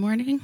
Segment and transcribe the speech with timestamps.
[0.00, 0.40] morning.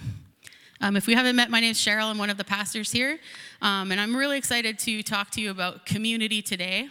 [0.80, 2.10] Um, if we haven't met, my name is Cheryl.
[2.10, 3.20] I'm one of the pastors here.
[3.62, 6.88] Um, and I'm really excited to talk to you about community today.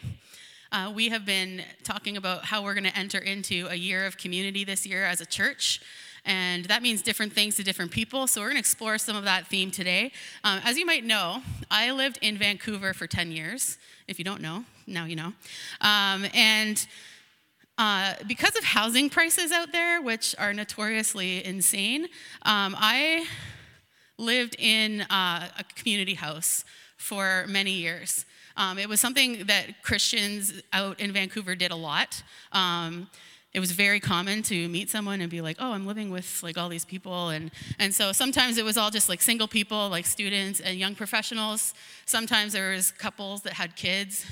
[0.71, 4.17] Uh, we have been talking about how we're going to enter into a year of
[4.17, 5.81] community this year as a church.
[6.23, 8.27] And that means different things to different people.
[8.27, 10.13] So we're going to explore some of that theme today.
[10.45, 13.77] Um, as you might know, I lived in Vancouver for 10 years.
[14.07, 15.33] If you don't know, now you know.
[15.81, 16.87] Um, and
[17.77, 22.03] uh, because of housing prices out there, which are notoriously insane,
[22.43, 23.25] um, I
[24.17, 26.65] lived in uh, a community house
[26.97, 28.25] for many years.
[28.55, 32.21] Um, it was something that Christians out in Vancouver did a lot.
[32.51, 33.09] Um,
[33.53, 36.57] it was very common to meet someone and be like, "Oh, I'm living with like
[36.57, 40.05] all these people," and and so sometimes it was all just like single people, like
[40.05, 41.73] students and young professionals.
[42.05, 44.25] Sometimes there was couples that had kids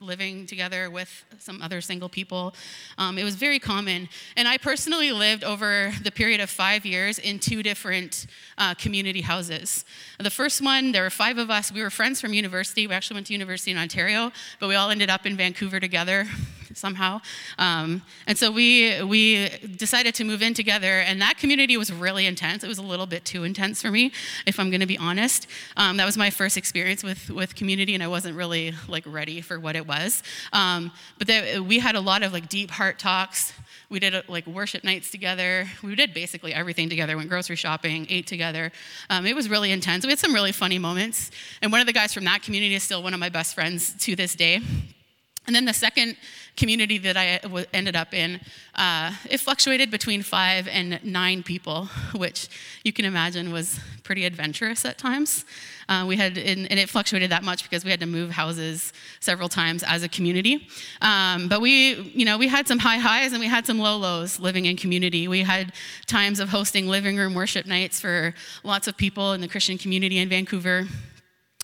[0.00, 2.54] living together with some other single people.
[2.98, 4.08] Um, it was very common.
[4.36, 8.26] And I personally lived over the period of five years in two different
[8.58, 9.84] uh, community houses.
[10.18, 11.70] The first one, there were five of us.
[11.70, 12.86] We were friends from university.
[12.86, 16.26] We actually went to university in Ontario, but we all ended up in Vancouver together
[16.76, 17.20] somehow.
[17.58, 22.26] Um, and so we, we decided to move in together, and that community was really
[22.26, 22.62] intense.
[22.64, 24.12] It was a little bit too intense for me,
[24.46, 25.46] if I'm going to be honest.
[25.76, 29.40] Um, that was my first experience with, with community, and I wasn't really like ready
[29.40, 30.22] for what it was.
[30.52, 33.52] Um, but the, we had a lot of like deep heart talks.
[33.88, 35.68] We did like worship nights together.
[35.82, 37.16] We did basically everything together.
[37.16, 38.72] Went grocery shopping, ate together.
[39.10, 40.04] Um, it was really intense.
[40.04, 41.30] We had some really funny moments.
[41.62, 43.94] And one of the guys from that community is still one of my best friends
[44.04, 44.60] to this day.
[45.46, 46.16] And then the second
[46.56, 47.40] community that I
[47.72, 48.40] ended up in,
[48.74, 52.48] uh, it fluctuated between five and nine people, which
[52.82, 55.44] you can imagine was pretty adventurous at times.
[55.88, 59.48] Uh, we had, and, it fluctuated that much because we had to move houses several
[59.48, 60.68] times as a community.
[61.00, 63.96] Um, but we, you know, we had some high highs and we had some low
[63.96, 65.28] lows living in community.
[65.28, 65.72] We had
[66.06, 70.18] times of hosting living room worship nights for lots of people in the Christian community
[70.18, 70.86] in Vancouver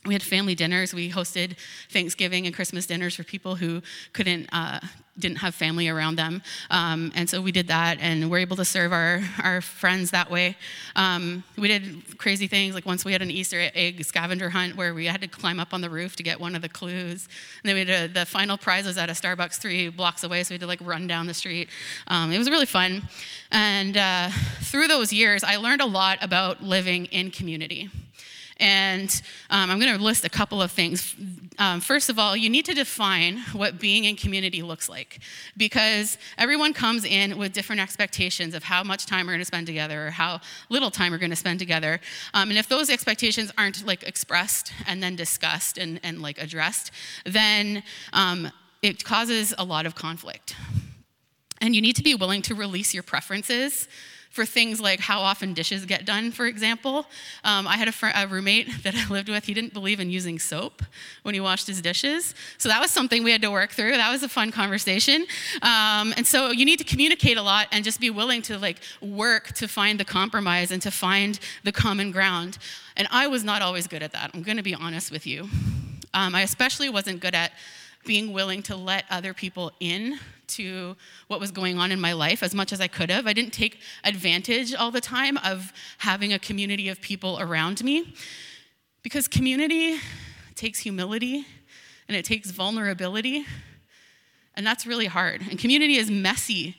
[0.05, 0.92] we had family dinners.
[0.92, 1.56] We hosted
[1.91, 3.83] Thanksgiving and Christmas dinners for people who
[4.13, 4.80] couldn't, uh,
[5.17, 6.42] didn't have family around them.
[6.70, 10.29] Um, and so we did that, and we're able to serve our, our friends that
[10.29, 10.57] way.
[10.96, 14.92] Um, we did crazy things, like once we had an Easter egg scavenger hunt where
[14.92, 17.29] we had to climb up on the roof to get one of the clues.
[17.62, 20.42] And then we had a, the final prize was at a Starbucks three blocks away,
[20.42, 21.68] so we had to like run down the street.
[22.08, 23.02] Um, it was really fun.
[23.52, 24.30] And uh,
[24.62, 27.89] through those years, I learned a lot about living in community.
[28.62, 29.11] And
[29.50, 31.17] um, I'm going to list a couple of things.
[31.58, 35.18] Um, first of all, you need to define what being in community looks like
[35.56, 39.67] because everyone comes in with different expectations of how much time we're going to spend
[39.67, 42.00] together or how little time we're going to spend together.
[42.34, 46.92] Um, and if those expectations aren't like expressed and then discussed and, and like addressed,
[47.27, 48.48] then um,
[48.80, 50.55] it causes a lot of conflict.
[51.61, 53.89] And you need to be willing to release your preferences
[54.32, 57.06] for things like how often dishes get done, for example.
[57.44, 60.10] Um, I had a, fr- a, roommate that I lived with, he didn't believe in
[60.10, 60.82] using soap
[61.22, 62.34] when he washed his dishes.
[62.56, 63.92] So that was something we had to work through.
[63.92, 65.26] That was a fun conversation.
[65.60, 68.78] Um, and so you need to communicate a lot and just be willing to like
[69.02, 72.56] work to find the compromise and to find the common ground.
[72.96, 74.30] And I was not always good at that.
[74.32, 75.48] I'm going to be honest with you.
[76.14, 77.52] Um, I especially wasn't good at
[78.06, 80.18] being willing to let other people in
[80.57, 80.96] to
[81.29, 83.27] what was going on in my life as much as I could have.
[83.27, 88.14] I didn't take advantage all the time of having a community of people around me
[89.02, 89.98] because community
[90.55, 91.46] takes humility
[92.08, 93.46] and it takes vulnerability,
[94.55, 95.41] and that's really hard.
[95.48, 96.77] And community is messy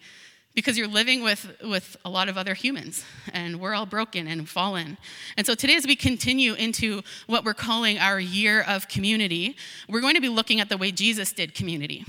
[0.55, 4.47] because you're living with, with a lot of other humans and we're all broken and
[4.47, 4.97] fallen.
[5.35, 9.57] And so today, as we continue into what we're calling our year of community,
[9.89, 12.05] we're going to be looking at the way Jesus did community.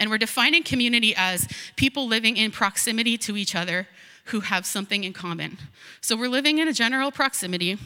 [0.00, 1.46] And we're defining community as
[1.76, 3.86] people living in proximity to each other
[4.26, 5.58] who have something in common.
[6.00, 7.78] So we're living in a general proximity.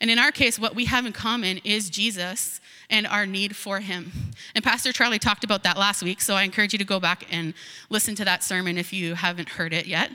[0.00, 3.80] And in our case, what we have in common is Jesus and our need for
[3.80, 4.12] him.
[4.54, 7.26] And Pastor Charlie talked about that last week, so I encourage you to go back
[7.30, 7.54] and
[7.90, 10.10] listen to that sermon if you haven't heard it yet.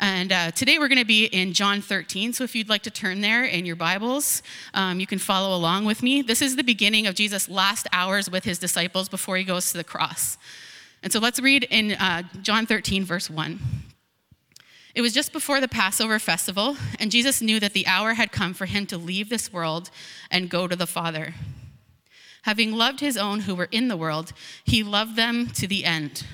[0.00, 2.32] And uh, today we're going to be in John 13.
[2.32, 4.42] So if you'd like to turn there in your Bibles,
[4.74, 6.22] um, you can follow along with me.
[6.22, 9.76] This is the beginning of Jesus' last hours with his disciples before he goes to
[9.76, 10.38] the cross.
[11.02, 13.58] And so let's read in uh, John 13, verse 1.
[14.94, 18.52] It was just before the Passover festival, and Jesus knew that the hour had come
[18.52, 19.90] for him to leave this world
[20.30, 21.34] and go to the Father.
[22.42, 24.32] Having loved his own who were in the world,
[24.64, 26.24] he loved them to the end.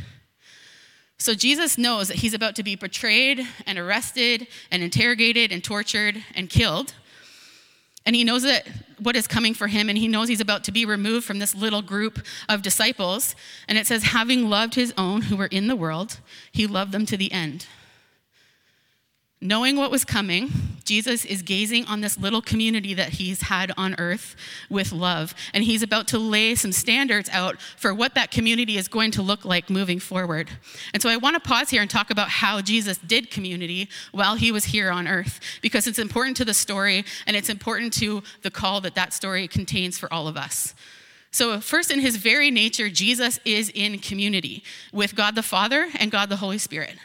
[1.19, 6.23] So Jesus knows that he's about to be betrayed and arrested and interrogated and tortured
[6.35, 6.95] and killed.
[8.09, 8.67] And he knows that
[9.01, 11.55] what is coming for him, and he knows he's about to be removed from this
[11.55, 13.37] little group of disciples.
[13.69, 16.19] And it says, having loved his own who were in the world,
[16.51, 17.67] he loved them to the end.
[19.41, 20.51] Knowing what was coming,
[20.85, 24.35] Jesus is gazing on this little community that he's had on earth
[24.69, 25.33] with love.
[25.55, 29.23] And he's about to lay some standards out for what that community is going to
[29.23, 30.51] look like moving forward.
[30.93, 34.35] And so I want to pause here and talk about how Jesus did community while
[34.35, 38.25] he was here on earth, because it's important to the story and it's important to
[38.43, 40.75] the call that that story contains for all of us.
[41.31, 46.11] So, first, in his very nature, Jesus is in community with God the Father and
[46.11, 46.97] God the Holy Spirit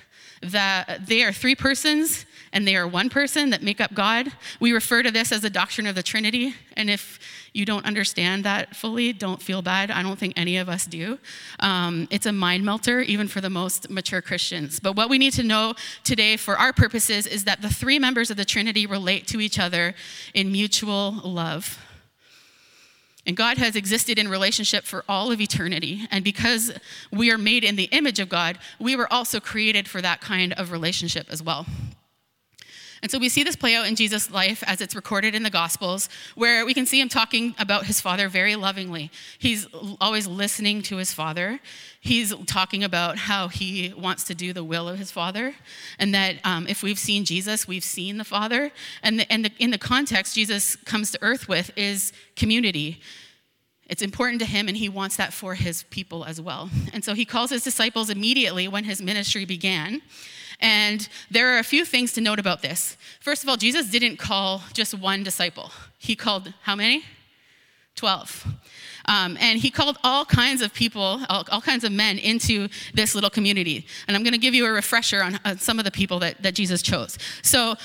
[0.43, 4.31] that they are three persons and they are one person that make up God.
[4.59, 6.55] We refer to this as the doctrine of the Trinity.
[6.77, 7.19] And if
[7.51, 9.89] you don't understand that fully, don't feel bad.
[9.89, 11.17] I don't think any of us do.
[11.59, 14.79] Um, it's a mind melter, even for the most mature Christians.
[14.79, 15.73] But what we need to know
[16.03, 19.59] today for our purposes is that the three members of the Trinity relate to each
[19.59, 19.95] other
[20.33, 21.79] in mutual love.
[23.25, 26.07] And God has existed in relationship for all of eternity.
[26.11, 26.73] And because
[27.11, 30.53] we are made in the image of God, we were also created for that kind
[30.53, 31.65] of relationship as well.
[33.03, 35.49] And so we see this play out in Jesus' life as it's recorded in the
[35.49, 39.11] Gospels, where we can see him talking about his father very lovingly.
[39.37, 39.67] He's
[39.99, 41.59] always listening to his father.
[41.99, 45.53] He's talking about how he wants to do the will of his father,
[45.99, 48.71] and that um, if we've seen Jesus, we've seen the Father.
[49.03, 53.01] And, the, and the, in the context Jesus comes to earth with is community.
[53.89, 56.69] It's important to him, and he wants that for his people as well.
[56.93, 60.01] And so he calls his disciples immediately when his ministry began.
[60.59, 62.97] And there are a few things to note about this.
[63.19, 67.03] First of all, Jesus didn't call just one disciple, he called how many?
[67.95, 68.47] 12.
[69.05, 73.13] Um, and he called all kinds of people, all, all, kinds of men into this
[73.13, 73.85] little community.
[74.07, 76.41] And I'm going to give you a refresher on, on some of the people that,
[76.41, 77.17] that Jesus chose.
[77.41, 77.75] So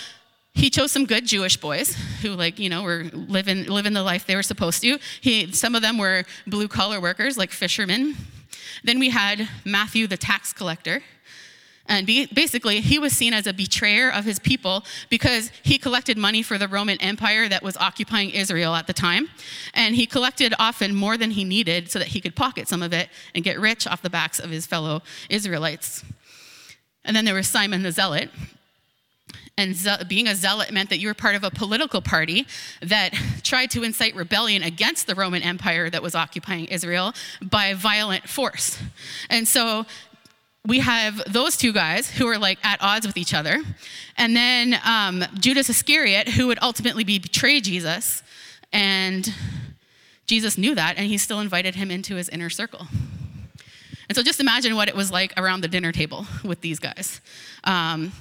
[0.55, 4.27] he chose some good Jewish boys who, like, you know, were living, living the life
[4.27, 4.99] they were supposed to.
[5.21, 8.17] He, some of them were blue collar workers, like fishermen.
[8.85, 11.03] Then we had Matthew, the tax collector.
[11.89, 16.43] And basically, he was seen as a betrayer of his people because he collected money
[16.43, 19.29] for the Roman Empire that was occupying Israel at the time.
[19.73, 22.93] And he collected often more than he needed so that he could pocket some of
[22.93, 26.05] it and get rich off the backs of his fellow Israelites.
[27.05, 28.31] And then there was Simon the Zealot.
[29.57, 29.77] And
[30.07, 32.47] being a zealot meant that you were part of a political party
[32.81, 33.13] that
[33.43, 37.13] tried to incite rebellion against the Roman Empire that was occupying Israel
[37.43, 38.79] by violent force.
[39.29, 39.85] And so
[40.67, 43.63] we have those two guys who are like at odds with each other.
[44.17, 48.23] And then um, Judas Iscariot, who would ultimately betray Jesus.
[48.73, 49.33] And
[50.27, 52.87] Jesus knew that, and he still invited him into his inner circle.
[54.09, 57.21] And so just imagine what it was like around the dinner table with these guys.
[57.65, 58.13] Um,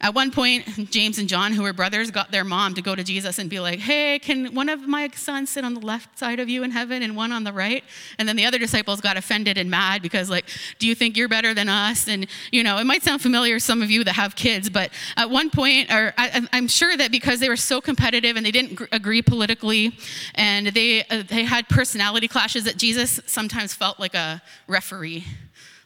[0.00, 3.02] at one point, James and John, who were brothers, got their mom to go to
[3.02, 6.38] Jesus and be like, Hey, can one of my sons sit on the left side
[6.38, 7.82] of you in heaven and one on the right?
[8.16, 10.44] And then the other disciples got offended and mad because, like,
[10.78, 12.06] do you think you're better than us?
[12.06, 14.90] And, you know, it might sound familiar to some of you that have kids, but
[15.16, 18.52] at one point, or I, am sure that because they were so competitive and they
[18.52, 19.98] didn't agree politically
[20.36, 25.24] and they, uh, they had personality clashes, that Jesus sometimes felt like a referee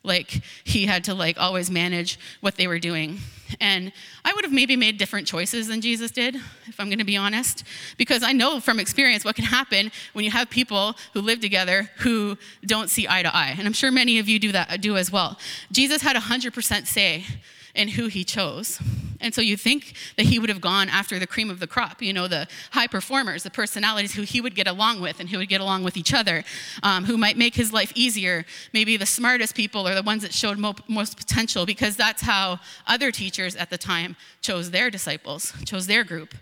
[0.02, 3.18] like he had to like always manage what they were doing.
[3.60, 3.92] And
[4.24, 7.18] i would have maybe made different choices than jesus did if i'm going to be
[7.18, 7.64] honest
[7.98, 11.90] because i know from experience what can happen when you have people who live together
[11.98, 13.54] who don't see eye to eye.
[13.58, 15.38] And i'm sure many of you do that do as well.
[15.70, 17.24] Jesus had 100% say
[17.74, 18.80] in who he chose.
[19.20, 22.02] And so you think that he would have gone after the cream of the crop,
[22.02, 25.38] you know, the high performers, the personalities who he would get along with and who
[25.38, 26.44] would get along with each other,
[26.82, 28.44] um, who might make his life easier.
[28.72, 32.58] Maybe the smartest people or the ones that showed mo- most potential because that's how
[32.86, 36.34] other teachers at the time chose their disciples, chose their group.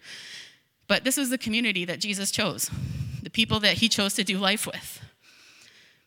[0.88, 2.70] But this was the community that Jesus chose,
[3.22, 5.00] the people that he chose to do life with.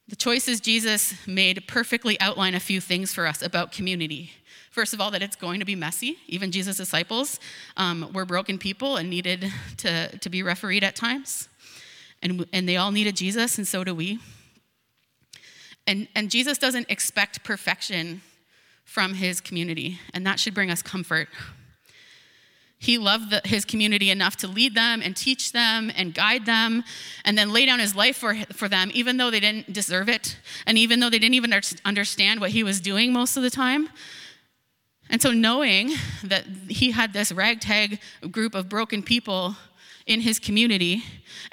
[0.07, 4.31] The choices Jesus made perfectly outline a few things for us about community
[4.73, 6.17] First of all, that it's going to be messy.
[6.25, 7.39] Even Jesus' disciples
[7.77, 11.47] um, were broken people and needed to, to be refereed at times.
[12.23, 14.17] And, and they all needed Jesus, and so do we.
[15.85, 18.23] And, and Jesus doesn't expect perfection
[18.83, 21.29] from his community, and that should bring us comfort.
[22.83, 26.83] He loved the, his community enough to lead them and teach them and guide them
[27.23, 30.35] and then lay down his life for, for them, even though they didn't deserve it
[30.67, 31.53] and even though they didn't even
[31.85, 33.87] understand what he was doing most of the time.
[35.09, 35.93] And so, knowing
[36.25, 39.55] that he had this ragtag group of broken people
[40.05, 41.03] in his community,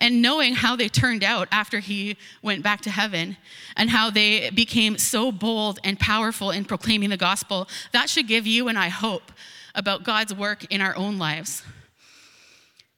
[0.01, 3.37] and knowing how they turned out after he went back to heaven,
[3.77, 8.49] and how they became so bold and powerful in proclaiming the gospel, that should give
[8.49, 9.31] you and I hope
[9.75, 11.62] about God's work in our own lives.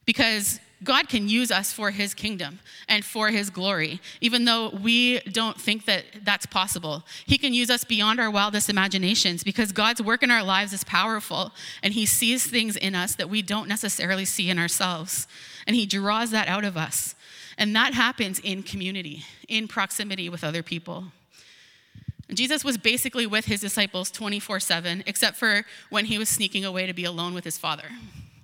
[0.05, 5.19] Because God can use us for his kingdom and for his glory, even though we
[5.21, 7.03] don't think that that's possible.
[7.25, 10.83] He can use us beyond our wildest imaginations because God's work in our lives is
[10.83, 11.51] powerful
[11.81, 15.27] and he sees things in us that we don't necessarily see in ourselves.
[15.65, 17.15] And he draws that out of us.
[17.57, 21.05] And that happens in community, in proximity with other people.
[22.31, 26.87] Jesus was basically with his disciples 24 7, except for when he was sneaking away
[26.87, 27.89] to be alone with his father.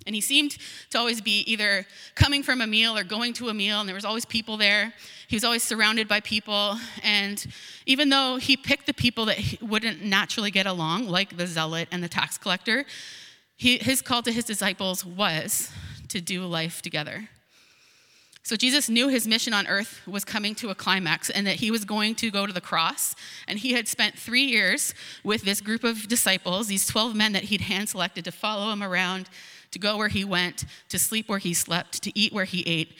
[0.06, 0.56] And he seemed
[0.90, 3.94] to always be either coming from a meal or going to a meal, and there
[3.94, 4.92] was always people there.
[5.28, 6.78] He was always surrounded by people.
[7.02, 7.44] And
[7.86, 12.02] even though he picked the people that wouldn't naturally get along, like the zealot and
[12.02, 12.84] the tax collector,
[13.56, 15.70] he, his call to his disciples was
[16.08, 17.28] to do life together.
[18.42, 21.70] So Jesus knew his mission on earth was coming to a climax and that he
[21.70, 23.14] was going to go to the cross.
[23.46, 27.44] And he had spent three years with this group of disciples, these 12 men that
[27.44, 29.28] he'd hand selected to follow him around,
[29.72, 32.94] to go where he went, to sleep where he slept, to eat where he ate.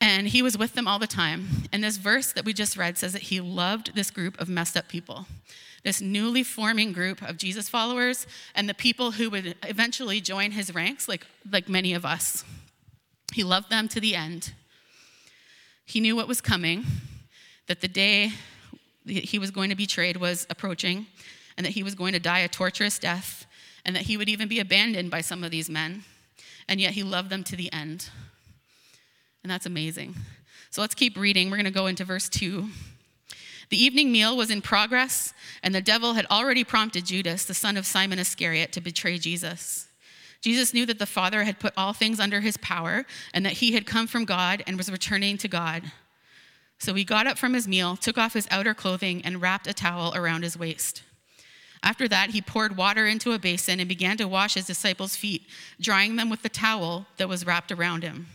[0.00, 1.48] And he was with them all the time.
[1.72, 4.76] And this verse that we just read says that he loved this group of messed
[4.76, 5.26] up people,
[5.82, 10.74] this newly forming group of Jesus followers, and the people who would eventually join his
[10.74, 12.44] ranks, like, like many of us.
[13.32, 14.52] He loved them to the end.
[15.84, 16.84] He knew what was coming,
[17.66, 18.32] that the day
[19.06, 21.06] he was going to be betrayed was approaching,
[21.56, 23.46] and that he was going to die a torturous death,
[23.84, 26.04] and that he would even be abandoned by some of these men.
[26.68, 28.08] And yet he loved them to the end.
[29.42, 30.14] And that's amazing.
[30.70, 31.50] So let's keep reading.
[31.50, 32.66] We're going to go into verse 2.
[33.68, 37.76] The evening meal was in progress, and the devil had already prompted Judas, the son
[37.76, 39.83] of Simon Iscariot, to betray Jesus.
[40.44, 43.72] Jesus knew that the Father had put all things under his power and that he
[43.72, 45.84] had come from God and was returning to God.
[46.78, 49.72] So he got up from his meal, took off his outer clothing, and wrapped a
[49.72, 51.02] towel around his waist.
[51.82, 55.46] After that, he poured water into a basin and began to wash his disciples' feet,
[55.80, 58.26] drying them with the towel that was wrapped around him.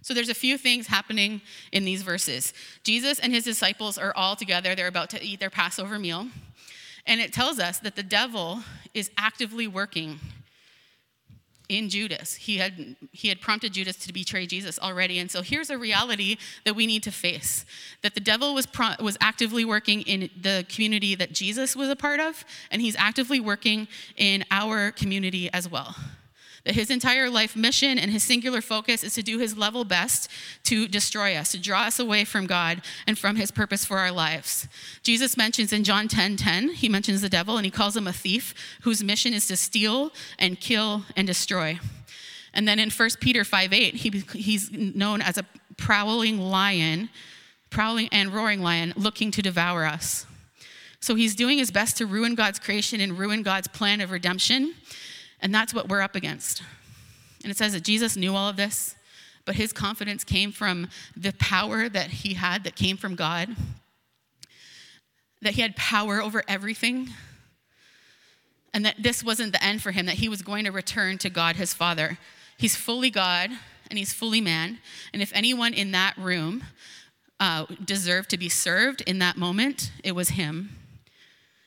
[0.00, 2.52] So there's a few things happening in these verses.
[2.82, 6.26] Jesus and his disciples are all together, they're about to eat their Passover meal.
[7.06, 10.18] And it tells us that the devil is actively working
[11.72, 12.34] in Judas.
[12.34, 15.18] He had, he had prompted Judas to betray Jesus already.
[15.18, 17.64] And so here's a reality that we need to face
[18.02, 21.96] that the devil was, pro- was actively working in the community that Jesus was a
[21.96, 25.96] part of, and he's actively working in our community as well
[26.64, 30.30] that his entire life mission and his singular focus is to do his level best
[30.64, 34.12] to destroy us, to draw us away from God and from his purpose for our
[34.12, 34.68] lives.
[35.02, 38.12] Jesus mentions in John 10 10, he mentions the devil and he calls him a
[38.12, 41.80] thief whose mission is to steal and kill and destroy.
[42.54, 45.44] And then in 1 Peter 5 8, he, he's known as a
[45.76, 47.08] prowling lion,
[47.70, 50.26] prowling and roaring lion, looking to devour us.
[51.00, 54.74] So he's doing his best to ruin God's creation and ruin God's plan of redemption.
[55.42, 56.62] And that's what we're up against.
[57.42, 58.94] And it says that Jesus knew all of this,
[59.44, 63.56] but his confidence came from the power that he had that came from God,
[65.42, 67.10] that he had power over everything,
[68.72, 71.28] and that this wasn't the end for him, that he was going to return to
[71.28, 72.18] God his Father.
[72.56, 73.50] He's fully God
[73.90, 74.78] and he's fully man.
[75.12, 76.62] And if anyone in that room
[77.40, 80.76] uh, deserved to be served in that moment, it was him.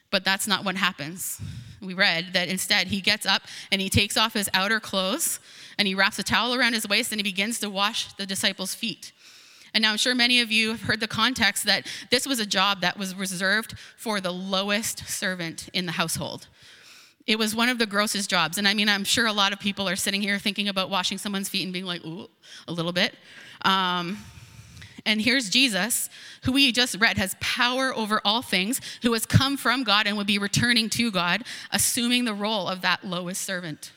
[0.09, 1.41] But that's not what happens
[1.85, 5.39] we read that instead he gets up and he takes off his outer clothes
[5.77, 8.73] and he wraps a towel around his waist and he begins to wash the disciples'
[8.73, 9.11] feet.
[9.73, 12.45] And now I'm sure many of you have heard the context that this was a
[12.45, 16.47] job that was reserved for the lowest servant in the household.
[17.27, 18.57] It was one of the grossest jobs.
[18.57, 21.17] And I mean, I'm sure a lot of people are sitting here thinking about washing
[21.17, 22.29] someone's feet and being like, ooh,
[22.67, 23.15] a little bit.
[23.63, 24.17] Um,
[25.05, 26.09] and here's Jesus,
[26.45, 30.15] who we just read has power over all things, who has come from God and
[30.17, 33.91] would be returning to God, assuming the role of that lowest servant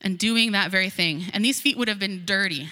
[0.00, 1.24] and doing that very thing.
[1.32, 2.68] And these feet would have been dirty.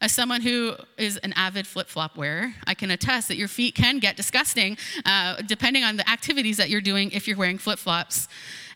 [0.00, 3.74] As someone who is an avid flip flop wearer, I can attest that your feet
[3.74, 7.78] can get disgusting uh, depending on the activities that you're doing if you're wearing flip
[7.78, 8.28] flops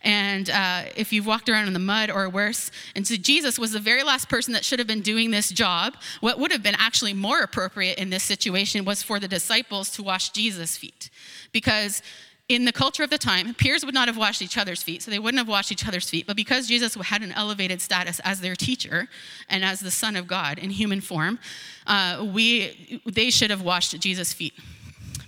[0.02, 2.70] and uh, if you've walked around in the mud or worse.
[2.94, 5.94] And so Jesus was the very last person that should have been doing this job.
[6.20, 10.02] What would have been actually more appropriate in this situation was for the disciples to
[10.02, 11.10] wash Jesus' feet.
[11.52, 12.02] Because
[12.48, 15.10] in the culture of the time, peers would not have washed each other's feet, so
[15.10, 16.26] they wouldn't have washed each other's feet.
[16.26, 19.08] But because Jesus had an elevated status as their teacher
[19.48, 21.38] and as the Son of God in human form,
[21.86, 24.54] uh, we, they should have washed Jesus' feet.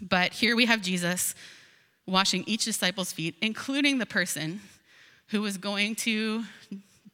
[0.02, 1.35] But here we have Jesus
[2.06, 4.61] washing each disciple's feet, including the person
[5.28, 6.44] who was going to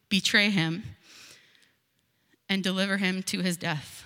[0.08, 0.82] betray him
[2.48, 4.04] and deliver him to his death.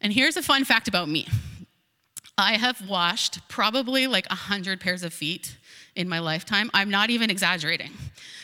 [0.00, 1.26] And here's a fun fact about me
[2.36, 5.56] I have washed probably like 100 pairs of feet
[5.98, 6.70] in my lifetime.
[6.72, 7.90] I'm not even exaggerating.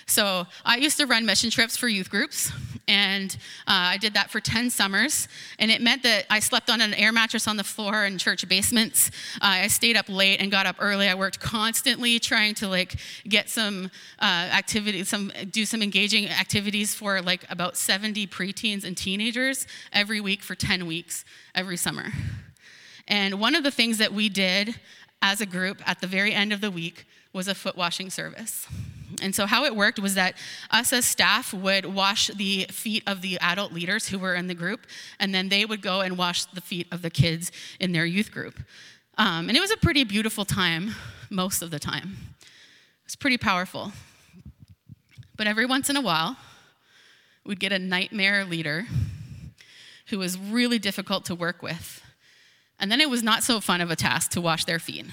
[0.06, 2.52] So I used to run mission trips for youth groups,
[2.88, 3.34] and
[3.66, 5.28] uh, I did that for 10 summers.
[5.58, 8.46] And it meant that I slept on an air mattress on the floor in church
[8.46, 9.10] basements.
[9.36, 11.08] Uh, I stayed up late and got up early.
[11.08, 12.96] I worked constantly trying to like
[13.26, 18.96] get some uh, activity, some do some engaging activities for like about 70 preteens and
[18.96, 22.06] teenagers every week for 10 weeks every summer.
[23.06, 24.74] And one of the things that we did
[25.22, 28.66] as a group at the very end of the week was a foot washing service.
[29.20, 30.34] And so, how it worked was that
[30.70, 34.54] us as staff would wash the feet of the adult leaders who were in the
[34.54, 34.86] group,
[35.20, 38.30] and then they would go and wash the feet of the kids in their youth
[38.30, 38.58] group.
[39.18, 40.94] Um, and it was a pretty beautiful time,
[41.30, 42.16] most of the time.
[42.40, 43.92] It was pretty powerful.
[45.36, 46.36] But every once in a while,
[47.44, 48.86] we'd get a nightmare leader
[50.06, 52.03] who was really difficult to work with
[52.84, 55.06] and then it was not so fun of a task to wash their feet.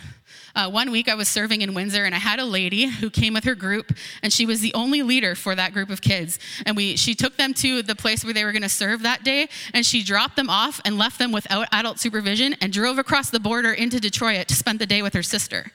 [0.53, 3.33] Uh, one week I was serving in Windsor and I had a lady who came
[3.33, 6.37] with her group and she was the only leader for that group of kids.
[6.65, 9.23] And we, she took them to the place where they were going to serve that
[9.23, 13.29] day and she dropped them off and left them without adult supervision and drove across
[13.29, 15.71] the border into Detroit to spend the day with her sister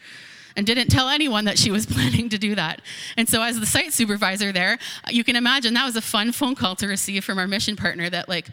[0.55, 2.83] and didn't tell anyone that she was planning to do that.
[3.17, 6.57] And so, as the site supervisor there, you can imagine that was a fun phone
[6.57, 8.49] call to receive from our mission partner that, like,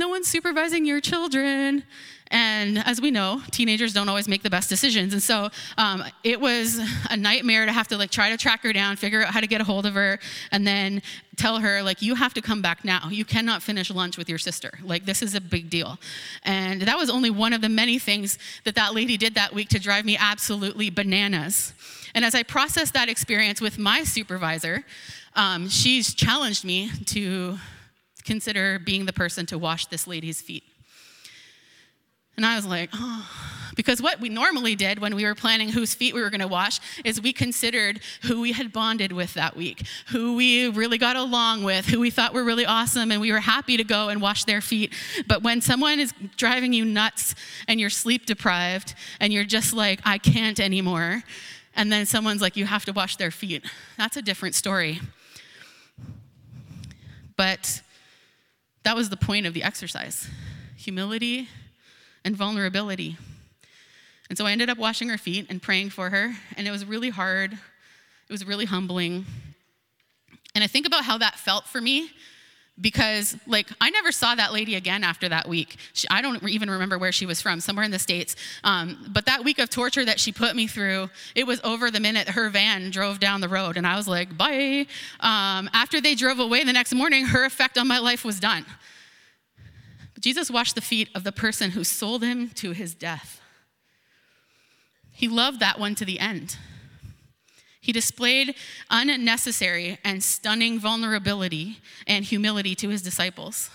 [0.00, 1.84] no one's supervising your children.
[2.32, 5.12] And as we know, teenagers don't always make the best decisions.
[5.12, 6.80] And so um, it was
[7.10, 9.46] a nightmare to have to like try to track her down, figure out how to
[9.46, 10.18] get a hold of her,
[10.52, 11.02] and then
[11.36, 13.08] tell her like you have to come back now.
[13.10, 14.78] You cannot finish lunch with your sister.
[14.82, 15.98] Like this is a big deal.
[16.44, 19.68] And that was only one of the many things that that lady did that week
[19.70, 21.74] to drive me absolutely bananas.
[22.14, 24.84] And as I processed that experience with my supervisor,
[25.36, 27.58] um, she's challenged me to
[28.24, 30.64] consider being the person to wash this lady's feet.
[32.36, 33.28] And I was like, oh,
[33.76, 36.48] because what we normally did when we were planning whose feet we were going to
[36.48, 41.16] wash is we considered who we had bonded with that week, who we really got
[41.16, 44.22] along with, who we thought were really awesome, and we were happy to go and
[44.22, 44.94] wash their feet.
[45.26, 47.34] But when someone is driving you nuts
[47.68, 51.22] and you're sleep deprived and you're just like, I can't anymore,
[51.76, 53.64] and then someone's like, you have to wash their feet,
[53.98, 55.00] that's a different story.
[57.36, 57.82] But
[58.82, 60.28] that was the point of the exercise
[60.76, 61.48] humility
[62.24, 63.16] and vulnerability.
[64.28, 66.84] And so I ended up washing her feet and praying for her, and it was
[66.84, 67.52] really hard.
[67.52, 69.26] It was really humbling.
[70.54, 72.10] And I think about how that felt for me
[72.80, 76.70] because like i never saw that lady again after that week she, i don't even
[76.70, 80.04] remember where she was from somewhere in the states um, but that week of torture
[80.04, 83.48] that she put me through it was over the minute her van drove down the
[83.48, 84.86] road and i was like bye
[85.20, 88.64] um, after they drove away the next morning her effect on my life was done
[90.20, 93.40] Jesus washed the feet of the person who sold him to his death.
[95.12, 96.56] He loved that one to the end.
[97.80, 98.54] He displayed
[98.90, 103.70] unnecessary and stunning vulnerability and humility to his disciples.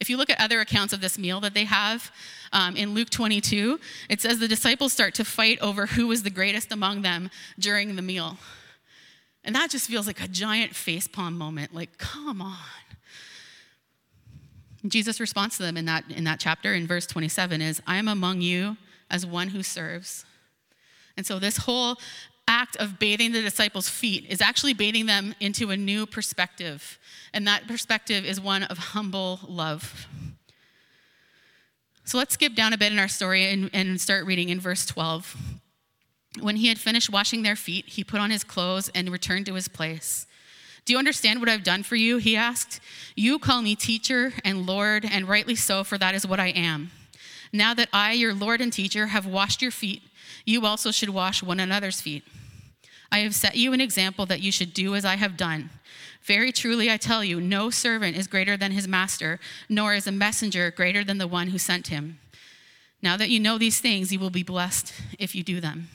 [0.00, 2.10] If you look at other accounts of this meal that they have
[2.52, 3.78] um, in Luke 22,
[4.08, 7.94] it says the disciples start to fight over who was the greatest among them during
[7.96, 8.38] the meal.
[9.44, 11.74] And that just feels like a giant facepalm moment.
[11.74, 12.56] Like, come on.
[14.88, 18.08] Jesus' response to them in that, in that chapter, in verse 27, is I am
[18.08, 18.78] among you
[19.10, 20.24] as one who serves.
[21.16, 21.98] And so, this whole
[22.50, 26.98] act of bathing the disciples' feet is actually bathing them into a new perspective.
[27.32, 30.08] And that perspective is one of humble love.
[32.04, 34.84] So, let's skip down a bit in our story and, and start reading in verse
[34.84, 35.36] 12.
[36.40, 39.54] When he had finished washing their feet, he put on his clothes and returned to
[39.54, 40.26] his place.
[40.84, 42.16] Do you understand what I've done for you?
[42.16, 42.80] He asked.
[43.14, 46.90] You call me teacher and Lord, and rightly so, for that is what I am.
[47.52, 50.02] Now that I, your Lord and teacher, have washed your feet,
[50.44, 52.24] you also should wash one another's feet.
[53.12, 55.70] I have set you an example that you should do as I have done.
[56.22, 60.12] Very truly, I tell you, no servant is greater than his master, nor is a
[60.12, 62.18] messenger greater than the one who sent him.
[63.02, 65.88] Now that you know these things, you will be blessed if you do them.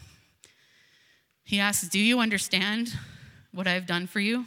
[1.43, 2.97] He asks, Do you understand
[3.53, 4.45] what I have done for you?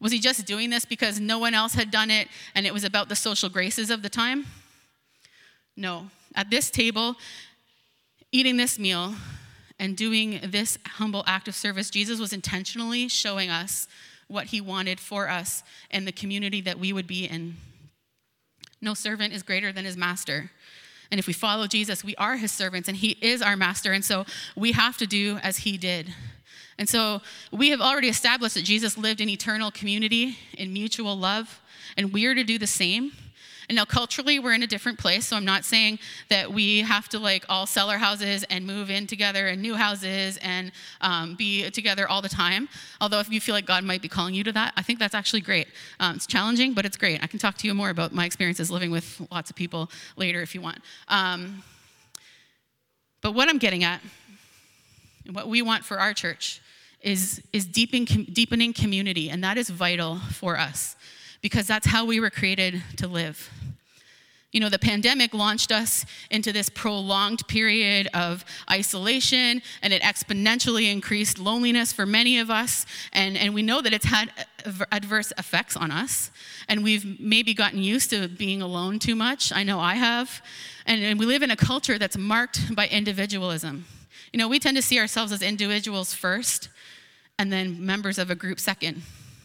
[0.00, 2.82] Was he just doing this because no one else had done it and it was
[2.82, 4.46] about the social graces of the time?
[5.76, 6.10] No.
[6.34, 7.14] At this table,
[8.32, 9.14] eating this meal
[9.82, 13.88] and doing this humble act of service, Jesus was intentionally showing us
[14.28, 17.56] what he wanted for us and the community that we would be in.
[18.80, 20.52] No servant is greater than his master.
[21.10, 23.90] And if we follow Jesus, we are his servants and he is our master.
[23.92, 26.14] And so we have to do as he did.
[26.78, 31.60] And so we have already established that Jesus lived in eternal community, in mutual love,
[31.96, 33.10] and we are to do the same.
[33.68, 35.26] And now culturally, we're in a different place.
[35.26, 35.98] So I'm not saying
[36.28, 39.74] that we have to like all sell our houses and move in together in new
[39.74, 42.68] houses and um, be together all the time.
[43.00, 45.14] Although if you feel like God might be calling you to that, I think that's
[45.14, 45.68] actually great.
[46.00, 47.22] Um, it's challenging, but it's great.
[47.22, 50.42] I can talk to you more about my experiences living with lots of people later
[50.42, 50.78] if you want.
[51.08, 51.62] Um,
[53.20, 54.00] but what I'm getting at,
[55.26, 56.60] and what we want for our church,
[57.00, 60.96] is, is deepening, deepening community, and that is vital for us
[61.42, 63.50] because that's how we were created to live.
[64.52, 70.92] You know, the pandemic launched us into this prolonged period of isolation, and it exponentially
[70.92, 72.84] increased loneliness for many of us.
[73.14, 74.30] And, and we know that it's had
[74.92, 76.30] adverse effects on us.
[76.68, 79.52] And we've maybe gotten used to being alone too much.
[79.54, 80.42] I know I have.
[80.84, 83.86] And, and we live in a culture that's marked by individualism.
[84.34, 86.68] You know, we tend to see ourselves as individuals first,
[87.38, 89.02] and then members of a group second.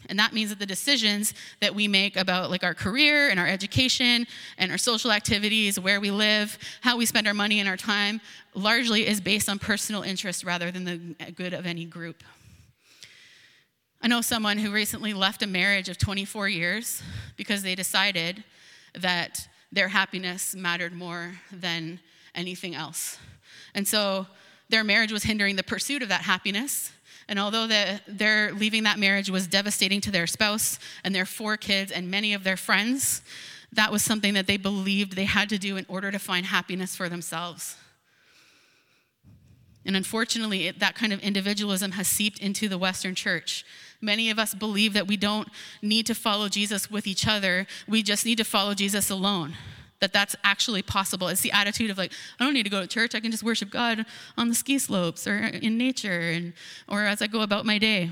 [0.08, 3.46] And that means that the decisions that we make about like our career and our
[3.46, 7.76] education and our social activities, where we live, how we spend our money and our
[7.76, 8.20] time,
[8.54, 12.22] largely is based on personal interest rather than the good of any group.
[14.00, 17.02] I know someone who recently left a marriage of 24 years
[17.36, 18.44] because they decided
[18.94, 22.00] that their happiness mattered more than
[22.34, 23.18] anything else.
[23.74, 24.26] And so
[24.68, 26.92] their marriage was hindering the pursuit of that happiness.
[27.28, 31.56] And although the, their leaving that marriage was devastating to their spouse and their four
[31.56, 33.22] kids and many of their friends,
[33.72, 36.96] that was something that they believed they had to do in order to find happiness
[36.96, 37.76] for themselves.
[39.84, 43.64] And unfortunately, it, that kind of individualism has seeped into the Western church.
[44.00, 45.48] Many of us believe that we don't
[45.82, 49.54] need to follow Jesus with each other, we just need to follow Jesus alone
[50.00, 51.28] that that's actually possible.
[51.28, 53.14] It's the attitude of like, I don't need to go to church.
[53.14, 54.06] I can just worship God
[54.36, 56.52] on the ski slopes or in nature and
[56.88, 58.10] or as I go about my day.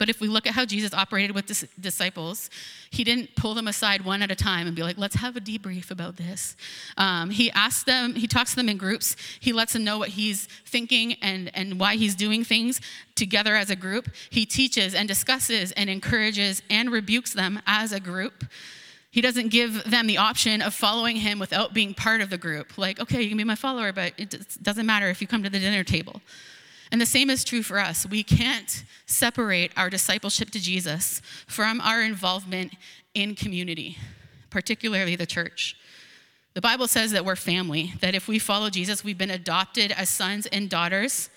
[0.00, 2.48] But if we look at how Jesus operated with dis- disciples,
[2.90, 5.40] he didn't pull them aside one at a time and be like, let's have a
[5.40, 6.56] debrief about this.
[6.96, 9.14] Um, he asks them, he talks to them in groups.
[9.40, 12.80] He lets them know what he's thinking and, and why he's doing things
[13.14, 14.08] together as a group.
[14.30, 18.44] He teaches and discusses and encourages and rebukes them as a group.
[19.10, 22.78] He doesn't give them the option of following him without being part of the group.
[22.78, 25.50] Like, okay, you can be my follower, but it doesn't matter if you come to
[25.50, 26.20] the dinner table.
[26.92, 28.06] And the same is true for us.
[28.06, 32.74] We can't separate our discipleship to Jesus from our involvement
[33.14, 33.98] in community,
[34.48, 35.76] particularly the church.
[36.54, 40.08] The Bible says that we're family, that if we follow Jesus, we've been adopted as
[40.08, 41.30] sons and daughters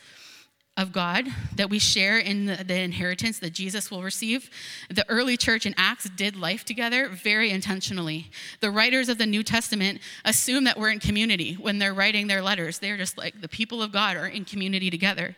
[0.76, 4.50] of God, that we share in the, the, inheritance that Jesus will receive.
[4.90, 8.32] The early church in Acts did life together very intentionally.
[8.60, 12.42] The writers of the New Testament assume that we're in community when they're writing their
[12.42, 12.80] letters.
[12.80, 15.36] They're just like the people of God are in community together.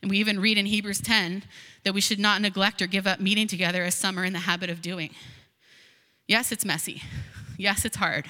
[0.00, 1.42] And we even read in Hebrews 10
[1.82, 4.40] that we should not neglect or give up meeting together as some are in the
[4.40, 5.10] habit of doing.
[6.28, 7.02] Yes, it's messy.
[7.58, 8.26] Yes, it's hard.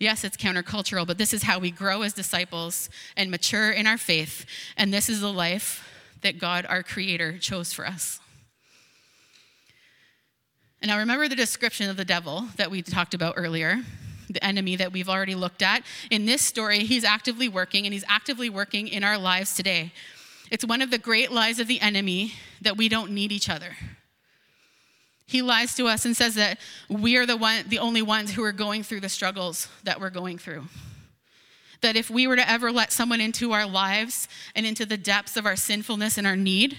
[0.00, 3.98] Yes, it's countercultural, but this is how we grow as disciples and mature in our
[3.98, 4.46] faith.
[4.78, 5.86] And this is the life
[6.22, 8.18] that God, our Creator, chose for us.
[10.80, 13.82] And now remember the description of the devil that we talked about earlier,
[14.30, 15.82] the enemy that we've already looked at.
[16.10, 19.92] In this story, he's actively working, and he's actively working in our lives today.
[20.50, 22.32] It's one of the great lies of the enemy
[22.62, 23.76] that we don't need each other.
[25.30, 28.42] He lies to us and says that we are the, one, the only ones who
[28.42, 30.64] are going through the struggles that we're going through.
[31.82, 35.36] That if we were to ever let someone into our lives and into the depths
[35.36, 36.78] of our sinfulness and our need,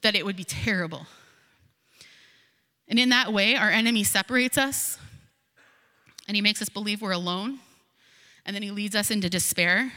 [0.00, 1.06] that it would be terrible.
[2.88, 4.98] And in that way, our enemy separates us
[6.26, 7.58] and he makes us believe we're alone.
[8.46, 9.92] And then he leads us into despair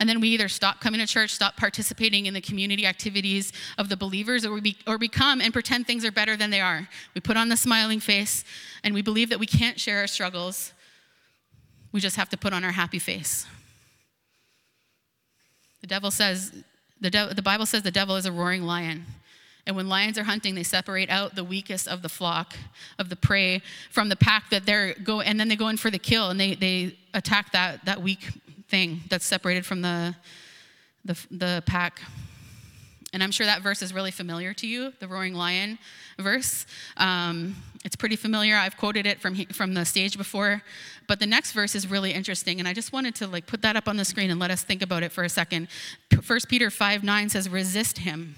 [0.00, 3.88] and then we either stop coming to church, stop participating in the community activities of
[3.88, 6.60] the believers, or we, be, or we come and pretend things are better than they
[6.60, 6.88] are.
[7.14, 8.44] We put on the smiling face,
[8.84, 10.72] and we believe that we can't share our struggles.
[11.92, 13.46] We just have to put on our happy face.
[15.80, 16.52] The devil says,
[17.00, 19.04] the, de- the Bible says the devil is a roaring lion.
[19.66, 22.56] And when lions are hunting, they separate out the weakest of the flock,
[22.98, 25.90] of the prey, from the pack that they're go, and then they go in for
[25.90, 28.28] the kill and they, they attack that, that weak
[28.72, 30.16] thing that's separated from the,
[31.04, 32.00] the, the pack.
[33.12, 35.78] And I'm sure that verse is really familiar to you, the roaring lion
[36.18, 36.64] verse.
[36.96, 37.54] Um,
[37.84, 38.56] it's pretty familiar.
[38.56, 40.62] I've quoted it from, from the stage before.
[41.06, 42.60] But the next verse is really interesting.
[42.60, 44.64] And I just wanted to like put that up on the screen and let us
[44.64, 45.68] think about it for a second.
[46.26, 48.36] 1 Peter 5 9 says, Resist him,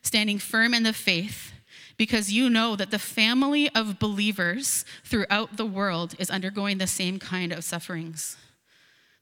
[0.00, 1.52] standing firm in the faith,
[1.98, 7.18] because you know that the family of believers throughout the world is undergoing the same
[7.18, 8.38] kind of sufferings.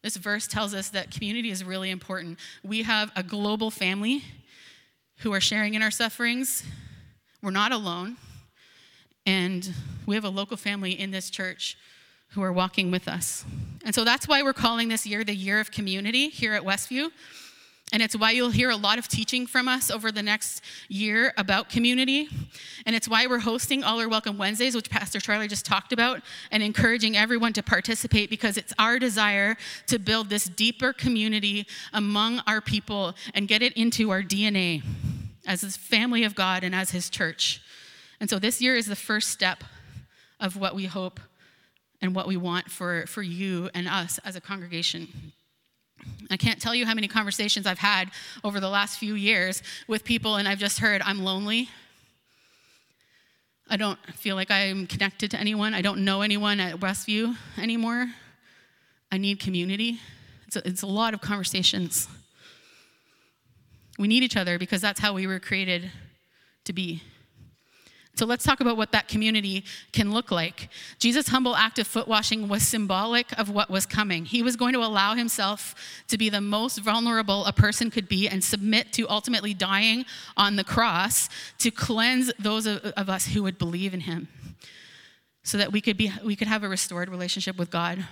[0.03, 2.38] This verse tells us that community is really important.
[2.65, 4.25] We have a global family
[5.19, 6.65] who are sharing in our sufferings.
[7.41, 8.17] We're not alone.
[9.25, 9.73] And
[10.05, 11.77] We have a local family in this church
[12.31, 13.45] who are walking with us.
[13.85, 17.11] And so that's why we're calling this year the year of community here at Westview.
[17.92, 21.35] And it's why you'll hear a lot of teaching from us over the next year
[21.37, 22.26] about community.
[22.87, 26.22] And it's why we're hosting All Are Welcome Wednesdays, which Pastor Charlie just talked about,
[26.50, 29.57] and encouraging everyone to participate because it's our desire
[29.88, 34.83] to build this deeper community among our people and get it into our DNA
[35.46, 37.61] as His family of God and as His church.
[38.20, 39.64] And so this year is the first step
[40.40, 41.20] of what we hope
[42.00, 45.33] and what we want for, for you and us as a congregation.
[46.31, 48.11] I can't tell you how many conversations I've had
[48.43, 51.69] over the last few years with people, and I've just heard, I'm lonely.
[53.69, 55.75] I don't feel like I'm connected to anyone.
[55.75, 58.07] I don't know anyone at Westview anymore.
[59.11, 60.01] I need community.
[60.47, 62.09] It's a, it's a lot of conversations.
[63.99, 65.91] We need each other because that's how we were created
[66.65, 67.03] to be.
[68.14, 70.68] So let's talk about what that community can look like.
[70.98, 74.27] Jesus' humble act of foot washing was symbolic of what was coming.
[74.27, 75.75] He was going to allow himself
[76.09, 80.05] to be the most vulnerable a person could be and submit to ultimately dying
[80.37, 84.29] on the cross to cleanse those of, of us who would believe in him
[85.42, 88.05] so that we could, be, we could have a restored relationship with God.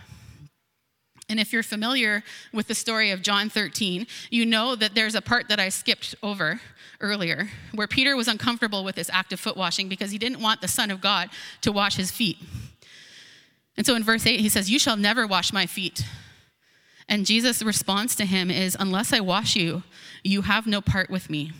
[1.28, 5.22] And if you're familiar with the story of John 13, you know that there's a
[5.22, 6.60] part that I skipped over
[7.00, 10.60] earlier where Peter was uncomfortable with this act of foot washing because he didn't want
[10.60, 12.38] the Son of God to wash his feet.
[13.76, 16.04] And so in verse 8, he says, You shall never wash my feet.
[17.08, 19.82] And Jesus' response to him is, Unless I wash you,
[20.22, 21.52] you have no part with me.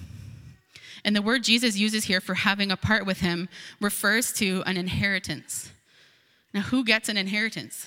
[1.04, 3.48] And the word Jesus uses here for having a part with him
[3.80, 5.72] refers to an inheritance.
[6.52, 7.86] Now, who gets an inheritance?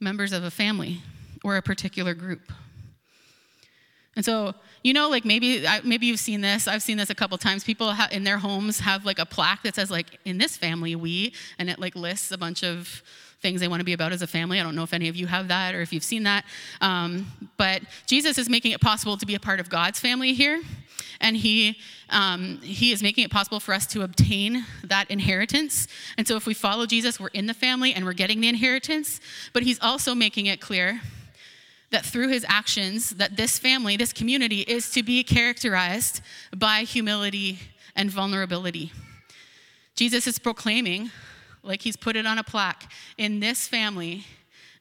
[0.00, 1.00] members of a family
[1.44, 2.52] or a particular group.
[4.14, 4.54] And so,
[4.86, 6.68] you know, like maybe I, maybe you've seen this.
[6.68, 7.64] I've seen this a couple times.
[7.64, 11.34] People in their homes have like a plaque that says like "In this family, we,"
[11.58, 13.02] and it like lists a bunch of
[13.42, 14.60] things they want to be about as a family.
[14.60, 16.44] I don't know if any of you have that or if you've seen that.
[16.80, 20.62] Um, but Jesus is making it possible to be a part of God's family here.
[21.20, 21.78] And he,
[22.10, 25.88] um, he is making it possible for us to obtain that inheritance.
[26.16, 29.20] And so if we follow Jesus, we're in the family and we're getting the inheritance.
[29.52, 31.00] But he's also making it clear
[31.90, 36.20] that through his actions that this family this community is to be characterized
[36.56, 37.58] by humility
[37.94, 38.92] and vulnerability
[39.94, 41.10] jesus is proclaiming
[41.66, 42.90] like he's put it on a plaque.
[43.18, 44.24] In this family,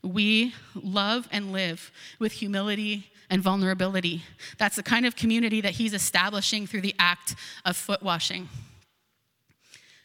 [0.04, 4.24] we love and live with humility and vulnerability.
[4.58, 8.48] That's the kind of community that he's establishing through the act of foot washing.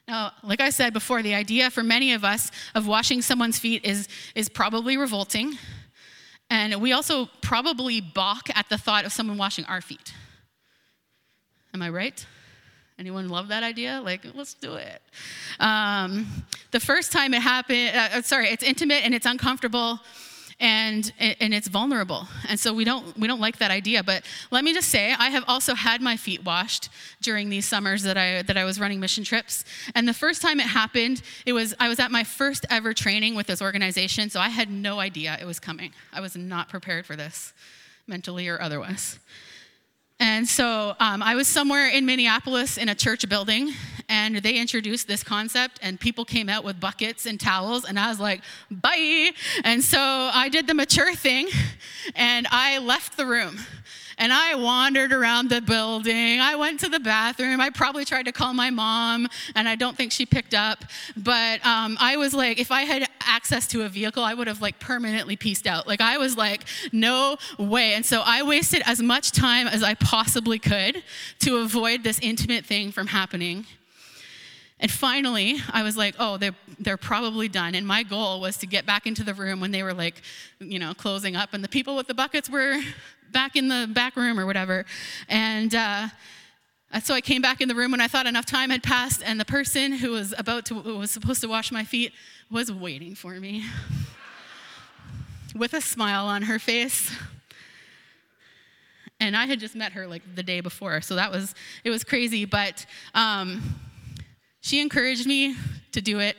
[0.08, 3.84] Now, like I said before, the idea for many of us of washing someone's feet
[3.84, 5.56] is, is probably revolting.
[6.50, 10.12] And we also probably balk at the thought of someone washing our feet.
[11.72, 12.26] Am I right?
[12.98, 14.00] Anyone love that idea?
[14.04, 15.00] Like, let's do it.
[15.58, 16.26] Um,
[16.72, 20.00] the first time it happened, uh, uh, sorry, it's intimate and it's uncomfortable
[20.60, 22.28] and and it's vulnerable.
[22.48, 24.02] And so we don't we don't like that idea.
[24.02, 26.90] But let me just say i have also had my feet washed
[27.22, 29.64] during these summers that i that i was running mission trips.
[29.94, 33.34] And the first time it happened it was i was at my first ever training
[33.34, 35.92] with this organization so i had no idea it was coming.
[36.12, 37.52] I was not prepared for this
[38.06, 39.18] mentally or otherwise
[40.20, 43.72] and so um, I was somewhere in Minneapolis in a church building,
[44.08, 48.08] and they introduced this concept, and people came out with buckets and towels, and I
[48.08, 49.30] was like, bye.
[49.64, 51.48] And so I did the mature thing,
[52.14, 53.58] and I left the room
[54.20, 56.40] and I wandered around the building.
[56.40, 57.60] I went to the bathroom.
[57.60, 60.84] I probably tried to call my mom, and I don't think she picked up.
[61.16, 64.60] But um, I was like, if I had access to a vehicle, I would have
[64.60, 65.88] like permanently pieced out.
[65.88, 67.94] Like I was like, no way.
[67.94, 71.02] And so I wasted as much time as I possibly could
[71.40, 73.64] to avoid this intimate thing from happening.
[74.82, 77.74] And finally, I was like, oh, they're, they're probably done.
[77.74, 80.22] And my goal was to get back into the room when they were like,
[80.58, 82.80] you know, closing up, and the people with the buckets were
[83.30, 84.86] back in the back room or whatever.
[85.28, 86.08] And uh,
[87.02, 89.38] so I came back in the room when I thought enough time had passed, and
[89.38, 92.12] the person who was about to, who was supposed to wash my feet
[92.50, 93.64] was waiting for me
[95.54, 97.14] with a smile on her face.
[99.20, 102.02] And I had just met her like the day before, so that was, it was
[102.02, 103.62] crazy, but um,
[104.60, 105.56] she encouraged me
[105.92, 106.36] to do it.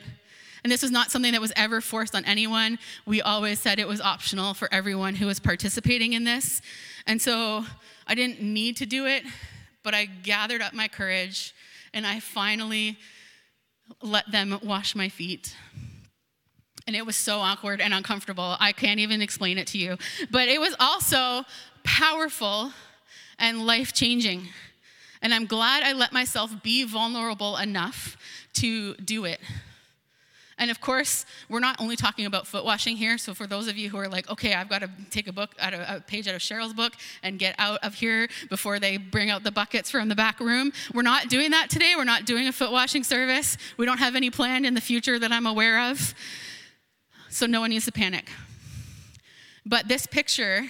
[0.64, 2.78] And this was not something that was ever forced on anyone.
[3.04, 6.62] We always said it was optional for everyone who was participating in this.
[7.06, 7.64] And so
[8.06, 9.24] I didn't need to do it,
[9.82, 11.52] but I gathered up my courage
[11.92, 12.96] and I finally
[14.00, 15.56] let them wash my feet.
[16.86, 18.56] And it was so awkward and uncomfortable.
[18.58, 19.96] I can't even explain it to you.
[20.30, 21.44] But it was also
[21.84, 22.72] powerful
[23.38, 24.48] and life changing.
[25.22, 28.16] And I'm glad I let myself be vulnerable enough
[28.54, 29.40] to do it.
[30.58, 33.18] And of course, we're not only talking about foot washing here.
[33.18, 35.54] So for those of you who are like, okay, I've got to take a book
[35.58, 38.96] out of a page out of Cheryl's book and get out of here before they
[38.96, 41.94] bring out the buckets from the back room, we're not doing that today.
[41.96, 43.56] We're not doing a foot washing service.
[43.76, 46.14] We don't have any planned in the future that I'm aware of.
[47.28, 48.30] So no one needs to panic.
[49.64, 50.68] But this picture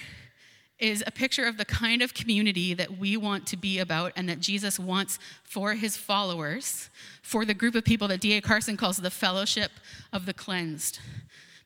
[0.82, 4.28] is a picture of the kind of community that we want to be about and
[4.28, 6.90] that Jesus wants for his followers,
[7.22, 8.40] for the group of people that D.A.
[8.40, 9.70] Carson calls the fellowship
[10.12, 10.98] of the cleansed.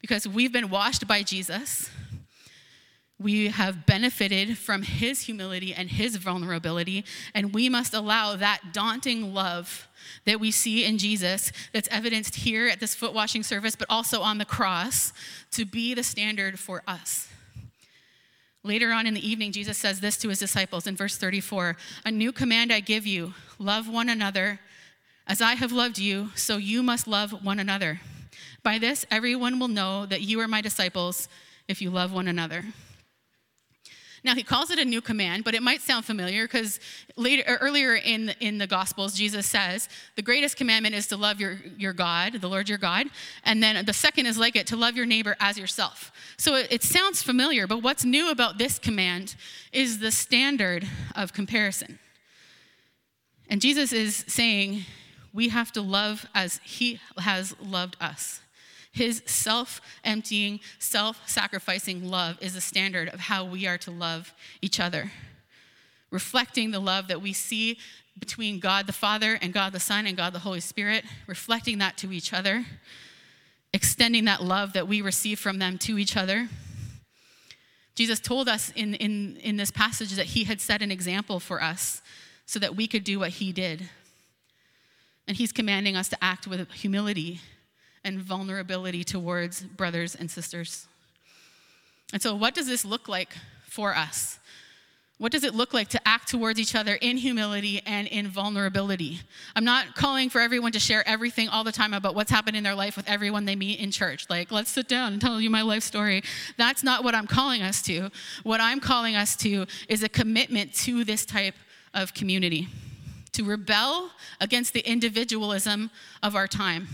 [0.02, 1.90] Because we've been washed by Jesus,
[3.18, 7.02] we have benefited from his humility and his vulnerability,
[7.35, 9.88] and we must allow that daunting love
[10.26, 14.20] that we see in Jesus, that's evidenced here at this foot washing service, but also
[14.20, 15.14] on the cross,
[15.52, 17.29] to be the standard for us.
[18.66, 22.11] Later on in the evening, Jesus says this to his disciples in verse 34 A
[22.11, 24.59] new command I give you love one another.
[25.29, 28.00] As I have loved you, so you must love one another.
[28.64, 31.29] By this, everyone will know that you are my disciples
[31.68, 32.64] if you love one another.
[34.26, 36.80] Now he calls it a new command, but it might sound familiar because
[37.16, 41.16] later er, earlier in the, in the Gospels, Jesus says the greatest commandment is to
[41.16, 43.06] love your, your God, the Lord your God,
[43.44, 46.10] and then the second is like it to love your neighbor as yourself.
[46.38, 49.36] So it, it sounds familiar, but what's new about this command
[49.72, 50.84] is the standard
[51.14, 52.00] of comparison.
[53.48, 54.86] And Jesus is saying
[55.32, 58.40] we have to love as he has loved us.
[58.96, 64.32] His self emptying, self sacrificing love is a standard of how we are to love
[64.62, 65.12] each other.
[66.11, 67.76] Reflecting the love that we see
[68.18, 71.98] between God the Father and God the Son and God the Holy Spirit, reflecting that
[71.98, 72.64] to each other,
[73.74, 76.48] extending that love that we receive from them to each other.
[77.94, 81.62] Jesus told us in, in, in this passage that he had set an example for
[81.62, 82.00] us
[82.46, 83.90] so that we could do what he did.
[85.28, 87.42] And he's commanding us to act with humility
[88.07, 90.87] and vulnerability towards brothers and sisters.
[92.12, 94.38] And so, what does this look like for us?
[95.19, 99.21] What does it look like to act towards each other in humility and in vulnerability?
[99.57, 102.62] I'm not calling for everyone to share everything all the time about what's happened in
[102.62, 104.27] their life with everyone they meet in church.
[104.29, 106.23] Like, let's sit down and tell you my life story.
[106.59, 108.11] That's not what I'm calling us to.
[108.42, 111.55] What I'm calling us to is a commitment to this type
[111.95, 112.69] of community,
[113.33, 115.90] to rebel against the individualism
[116.23, 116.88] of our time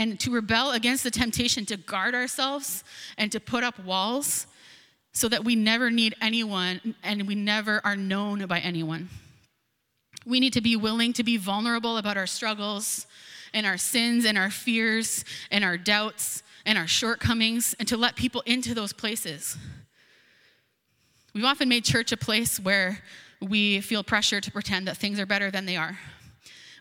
[0.00, 2.84] and to rebel against the temptation to guard ourselves
[3.18, 4.46] and to put up walls
[5.12, 9.10] so that we never need anyone and we never are known by anyone.
[10.24, 13.06] We need to be willing to be vulnerable about our struggles
[13.52, 18.16] and our sins and our fears and our doubts and our shortcomings and to let
[18.16, 19.58] people into those places.
[21.34, 23.00] We've often made church a place where
[23.42, 25.98] we feel pressure to pretend that things are better than they are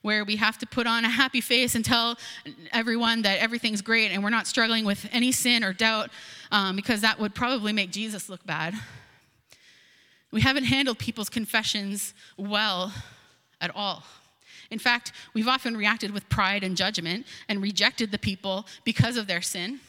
[0.01, 2.17] where we have to put on a happy face and tell
[2.71, 6.09] everyone that everything's great and we're not struggling with any sin or doubt
[6.51, 8.73] um, because that would probably make Jesus look bad.
[10.31, 12.93] We haven't handled people's confessions well
[13.59, 14.03] at all.
[14.69, 19.25] In fact, we've often reacted with pride and judgment and rejected the people because of
[19.25, 19.79] their sin.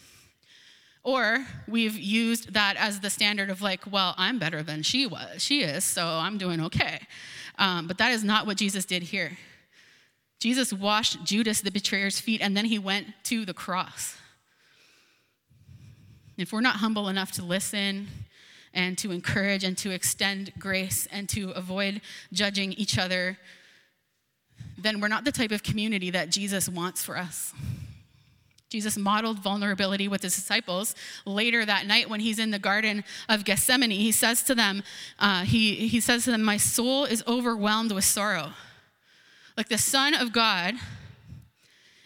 [1.03, 5.43] Or we've used that as the standard of like, well, I'm better than she was,
[5.43, 7.01] she is, so I'm doing okay.
[7.59, 9.37] Um, but that is not what Jesus did here.
[10.41, 14.17] Jesus washed Judas, the betrayer's feet, and then he went to the cross.
[16.39, 18.09] If we're not humble enough to listen
[18.73, 22.01] and to encourage and to extend grace and to avoid
[22.33, 23.37] judging each other,
[24.79, 27.53] then we're not the type of community that Jesus wants for us.
[28.71, 30.95] Jesus modeled vulnerability with his disciples.
[31.27, 34.85] Later that night, when he's in the Garden of Gethsemane, he says to them,
[35.19, 38.53] uh, he, he says to them, My soul is overwhelmed with sorrow.
[39.61, 40.77] Like the Son of God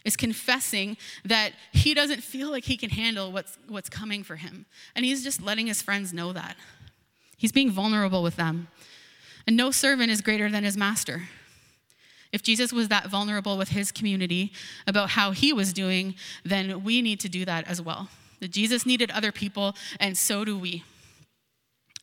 [0.05, 4.67] is confessing that he doesn't feel like he can handle what's, what's coming for him.
[4.97, 6.57] And he's just letting his friends know that.
[7.37, 8.67] He's being vulnerable with them.
[9.47, 11.29] And no servant is greater than his master.
[12.33, 14.53] If Jesus was that vulnerable with his community
[14.89, 18.09] about how he was doing, then we need to do that as well.
[18.41, 20.83] That Jesus needed other people, and so do we.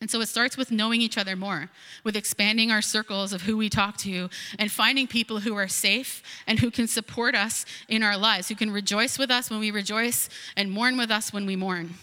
[0.02, 1.70] And so it starts with knowing each other more,
[2.02, 6.24] with expanding our circles of who we talk to, and finding people who are safe
[6.44, 9.70] and who can support us in our lives, who can rejoice with us when we
[9.70, 11.94] rejoice and mourn with us when we mourn.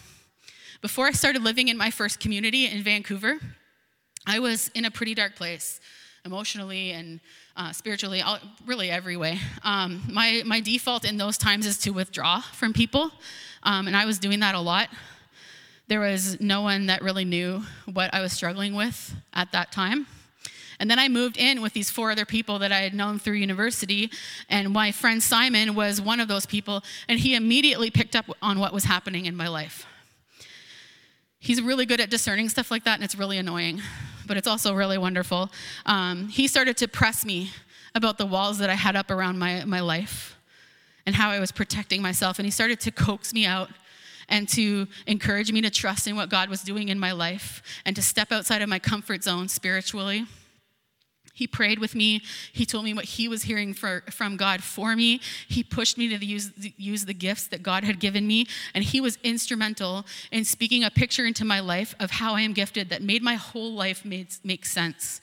[0.80, 3.38] Before I started living in my first community in Vancouver,
[4.26, 5.78] I was in a pretty dark place,
[6.24, 7.20] emotionally and
[7.54, 9.38] uh, spiritually, all, really every way.
[9.62, 13.12] Um, my, my default in those times is to withdraw from people,
[13.62, 14.88] um, and I was doing that a lot.
[15.90, 20.06] There was no one that really knew what I was struggling with at that time.
[20.78, 23.34] And then I moved in with these four other people that I had known through
[23.34, 24.08] university.
[24.48, 28.60] And my friend Simon was one of those people, and he immediately picked up on
[28.60, 29.84] what was happening in my life.
[31.40, 33.82] He's really good at discerning stuff like that, and it's really annoying,
[34.28, 35.50] but it's also really wonderful.
[35.86, 37.50] Um, he started to press me
[37.96, 40.38] about the walls that I had up around my, my life
[41.04, 42.38] and how I was protecting myself.
[42.38, 43.70] And he started to coax me out
[44.30, 47.94] and to encourage me to trust in what God was doing in my life and
[47.96, 50.24] to step outside of my comfort zone spiritually.
[51.34, 52.22] He prayed with me.
[52.52, 55.20] He told me what he was hearing for, from God for me.
[55.48, 58.46] He pushed me to use, use the gifts that God had given me.
[58.74, 62.52] And he was instrumental in speaking a picture into my life of how I am
[62.52, 65.20] gifted that made my whole life made, make sense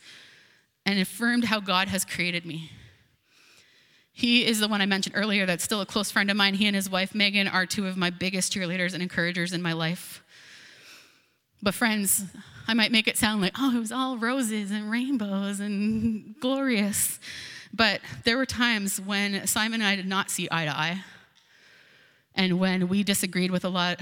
[0.87, 2.71] and affirmed how God has created me.
[4.17, 6.55] He is the one I mentioned earlier that's still a close friend of mine.
[6.55, 9.73] He and his wife, Megan, are two of my biggest cheerleaders and encouragers in my
[9.73, 10.23] life.
[11.61, 12.23] But, friends,
[12.67, 17.19] I might make it sound like, oh, it was all roses and rainbows and glorious.
[17.71, 21.03] But there were times when Simon and I did not see eye to eye,
[22.33, 24.01] and when we disagreed with a lot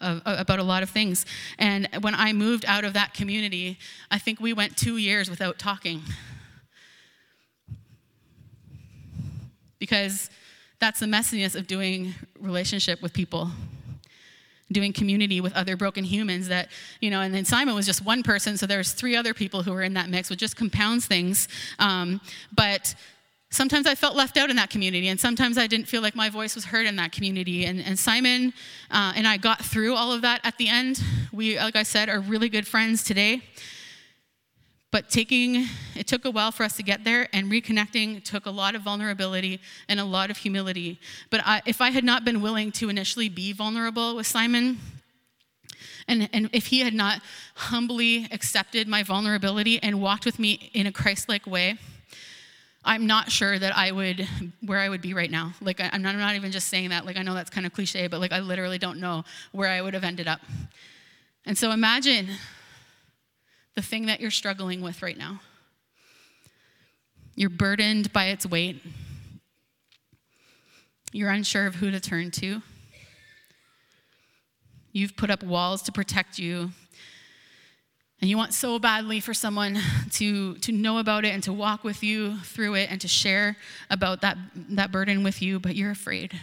[0.00, 1.26] of, about a lot of things.
[1.58, 3.78] And when I moved out of that community,
[4.10, 6.00] I think we went two years without talking.
[9.80, 10.30] Because
[10.78, 13.50] that's the messiness of doing relationship with people
[14.72, 16.68] doing community with other broken humans that
[17.00, 19.72] you know and then simon was just one person so there's three other people who
[19.72, 21.48] were in that mix which just compounds things.
[21.78, 22.20] Um,
[22.54, 22.94] but
[23.50, 26.30] sometimes i felt left out in that community and sometimes i didn't feel like my
[26.30, 27.64] voice was heard in that community.
[27.64, 28.52] And, and simon
[28.90, 30.40] uh, and i got through all of that.
[30.44, 31.02] At the end
[31.32, 33.42] we like i said are really good friends today
[34.90, 38.50] but taking, it took a while for us to get there, and reconnecting took a
[38.50, 40.98] lot of vulnerability and a lot of humility.
[41.30, 44.78] But I, if I had not been willing to initially be vulnerable with Simon,
[46.08, 47.22] and, and if he had not
[47.54, 51.78] humbly accepted my vulnerability and walked with me in a Christ like way,
[52.84, 54.26] I'm not sure that I would,
[54.64, 55.52] where I would be right now.
[55.60, 57.04] Like, I'm not, I'm not even just saying that.
[57.04, 59.82] Like, I know that's kind of cliche, but like, I literally don't know where I
[59.82, 60.40] would have ended up.
[61.44, 62.28] And so imagine
[63.74, 65.40] the thing that you're struggling with right now.
[67.34, 68.82] You're burdened by its weight.
[71.12, 72.62] You're unsure of who to turn to.
[74.92, 76.70] You've put up walls to protect you.
[78.20, 79.78] And you want so badly for someone
[80.12, 83.56] to, to know about it and to walk with you through it and to share
[83.88, 86.38] about that, that burden with you, but you're afraid.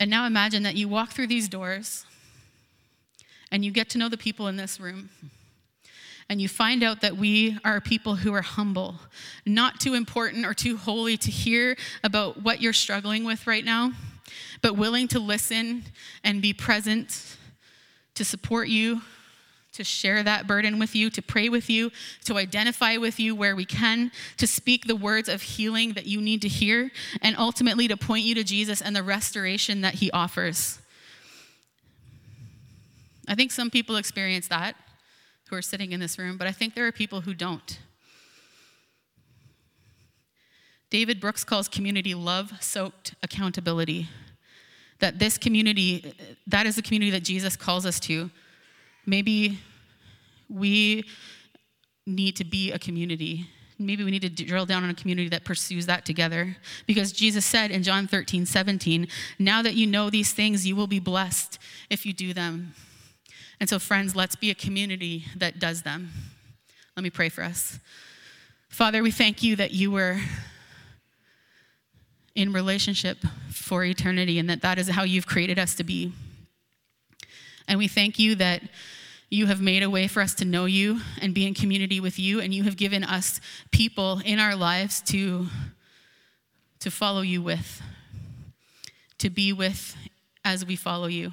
[0.00, 2.04] And now imagine that you walk through these doors
[3.54, 5.08] and you get to know the people in this room.
[6.28, 8.96] And you find out that we are people who are humble,
[9.46, 13.92] not too important or too holy to hear about what you're struggling with right now,
[14.60, 15.84] but willing to listen
[16.24, 17.36] and be present
[18.16, 19.02] to support you,
[19.74, 21.92] to share that burden with you, to pray with you,
[22.24, 26.20] to identify with you where we can, to speak the words of healing that you
[26.20, 26.90] need to hear,
[27.22, 30.80] and ultimately to point you to Jesus and the restoration that he offers.
[33.26, 34.76] I think some people experience that
[35.48, 37.78] who are sitting in this room, but I think there are people who don't.
[40.90, 44.08] David Brooks calls community love soaked accountability.
[45.00, 46.14] That this community,
[46.46, 48.30] that is the community that Jesus calls us to.
[49.04, 49.58] Maybe
[50.48, 51.04] we
[52.06, 53.48] need to be a community.
[53.78, 56.56] Maybe we need to drill down on a community that pursues that together.
[56.86, 59.08] Because Jesus said in John 13, 17,
[59.38, 61.58] now that you know these things, you will be blessed
[61.90, 62.74] if you do them.
[63.60, 66.10] And so, friends, let's be a community that does them.
[66.96, 67.78] Let me pray for us.
[68.68, 70.20] Father, we thank you that you were
[72.34, 73.18] in relationship
[73.50, 76.12] for eternity and that that is how you've created us to be.
[77.68, 78.62] And we thank you that
[79.30, 82.18] you have made a way for us to know you and be in community with
[82.18, 83.40] you, and you have given us
[83.72, 85.46] people in our lives to,
[86.78, 87.82] to follow you with,
[89.18, 89.96] to be with
[90.44, 91.32] as we follow you.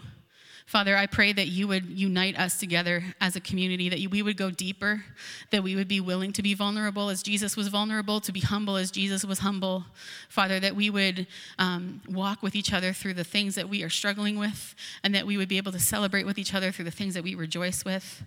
[0.71, 4.37] Father, I pray that you would unite us together as a community, that we would
[4.37, 5.03] go deeper,
[5.49, 8.77] that we would be willing to be vulnerable as Jesus was vulnerable, to be humble
[8.77, 9.83] as Jesus was humble.
[10.29, 11.27] Father, that we would
[11.59, 15.27] um, walk with each other through the things that we are struggling with, and that
[15.27, 17.83] we would be able to celebrate with each other through the things that we rejoice
[17.83, 18.23] with.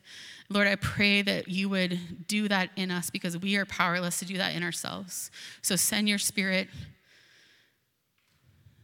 [0.51, 4.27] Lord, I pray that you would do that in us because we are powerless to
[4.27, 5.31] do that in ourselves.
[5.63, 6.69] So send your spirit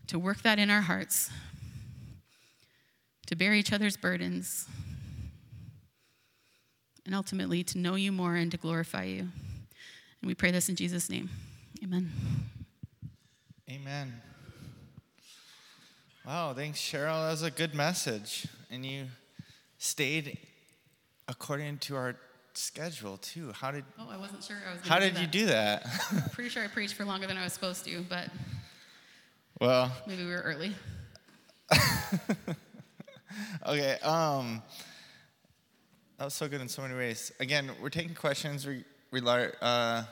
[0.07, 1.31] to work that in our hearts
[3.31, 4.67] to bear each other's burdens,
[7.07, 9.21] and ultimately to know you more and to glorify you.
[9.21, 9.31] And
[10.25, 11.31] we pray this in Jesus' name.
[11.83, 12.11] Amen.
[13.71, 14.21] Amen.
[16.27, 17.25] Wow, thanks, Cheryl.
[17.25, 18.49] That was a good message.
[18.69, 19.07] And you
[19.79, 20.37] stayed
[21.29, 22.17] according to our
[22.55, 23.53] schedule too.
[23.53, 24.89] How did Oh, I wasn't sure I was.
[24.89, 25.87] how did you do that?
[26.33, 28.29] Pretty sure I preached for longer than I was supposed to, but
[29.61, 30.75] well, maybe we were early.
[33.67, 33.99] okay.
[34.03, 34.63] Um,
[36.19, 37.33] that was so good in so many ways.
[37.41, 40.03] Again, we're taking questions re- rela- uh,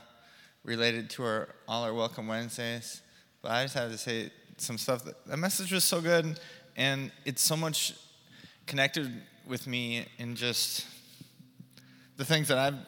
[0.65, 3.03] related to our all our Welcome Wednesdays,
[3.43, 5.05] but I just have to say some stuff.
[5.05, 6.39] That, that message was so good,
[6.77, 7.95] and it's so much
[8.67, 10.87] connected with me in just
[12.17, 12.79] the things that I've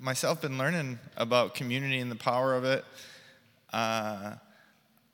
[0.00, 2.84] myself been learning about community and the power of it.
[3.72, 4.34] Uh,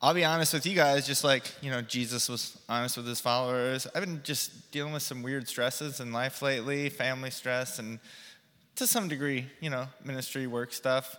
[0.05, 3.23] I'll be honest with you guys, just like, you know, Jesus was honest with his
[3.23, 3.87] followers.
[3.95, 7.99] I've been just dealing with some weird stresses in life lately, family stress, and
[8.77, 11.17] to some degree, you know, ministry work stuff.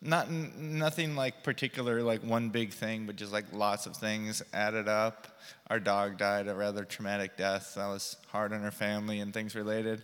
[0.00, 4.86] Not nothing like particular, like one big thing, but just like lots of things added
[4.86, 5.40] up.
[5.66, 7.74] Our dog died a rather traumatic death.
[7.74, 10.00] That was hard on our family and things related.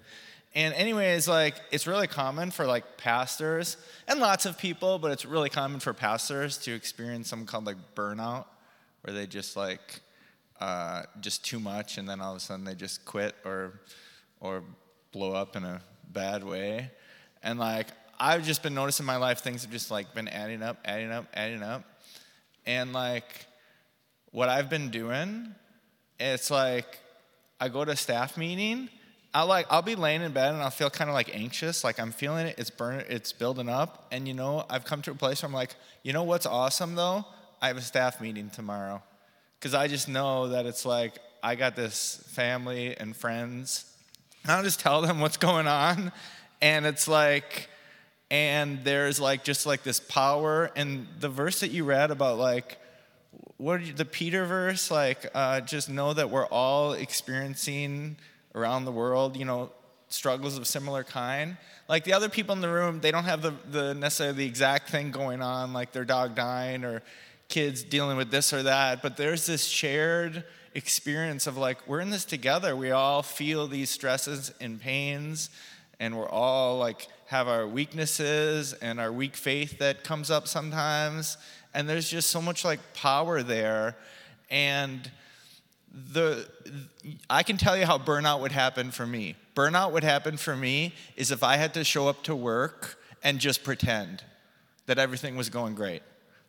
[0.55, 3.77] And anyways, like it's really common for like pastors
[4.07, 7.77] and lots of people, but it's really common for pastors to experience something called like
[7.95, 8.47] burnout,
[9.03, 10.01] where they just like
[10.61, 13.81] uh, just too much, and then all of a sudden they just quit or
[14.41, 14.63] or
[15.13, 15.81] blow up in a
[16.11, 16.91] bad way.
[17.43, 17.89] And like
[18.19, 21.13] I've just been noticing in my life things have just like been adding up, adding
[21.13, 21.85] up, adding up,
[22.67, 23.47] and like
[24.31, 25.55] what I've been doing,
[26.19, 26.99] it's like
[27.61, 28.89] I go to staff meeting
[29.35, 32.01] I'll like I'll be laying in bed and I'll feel kind of like anxious, like
[32.01, 35.15] I'm feeling it, it's burning, it's building up, and you know I've come to a
[35.15, 37.27] place where I'm like, you know what's awesome though?
[37.61, 39.03] I have a staff meeting tomorrow,
[39.59, 43.93] because I just know that it's like I got this family and friends,
[44.45, 46.11] and I'll just tell them what's going on,
[46.63, 47.69] and it's like,
[48.31, 52.79] and there's like just like this power, and the verse that you read about like
[53.59, 58.17] what you, the Peter verse, like uh, just know that we're all experiencing
[58.59, 59.71] around the world, you know,
[60.09, 61.57] struggles of similar kind.
[61.89, 64.91] Like the other people in the room, they don't have the, the necessarily the exact
[64.91, 67.03] thing going on, like their dog dying or
[67.49, 70.45] kids dealing with this or that, but there's this shared
[70.75, 72.77] experience of like, we're in this together.
[72.77, 75.51] We all feel these stresses and pains,
[75.99, 81.37] and we're all like, have our weaknesses and our weak faith that comes up sometimes.
[81.75, 83.97] And there's just so much like power there.
[84.51, 85.11] And
[85.93, 86.49] the
[87.31, 89.37] I can tell you how burnout would happen for me.
[89.55, 93.39] Burnout would happen for me is if I had to show up to work and
[93.39, 94.23] just pretend
[94.87, 96.03] that everything was going great.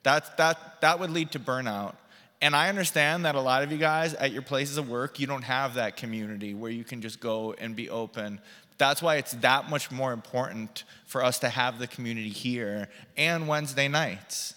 [0.04, 1.96] That that that would lead to burnout.
[2.42, 5.28] And I understand that a lot of you guys at your places of work, you
[5.28, 8.40] don't have that community where you can just go and be open.
[8.78, 12.88] That's why it's that much more important for us to have the community here
[13.18, 14.54] and Wednesday nights.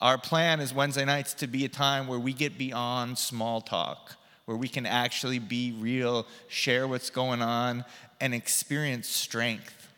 [0.00, 4.16] Our plan is Wednesday nights to be a time where we get beyond small talk
[4.44, 7.84] where we can actually be real, share what's going on,
[8.20, 9.88] and experience strength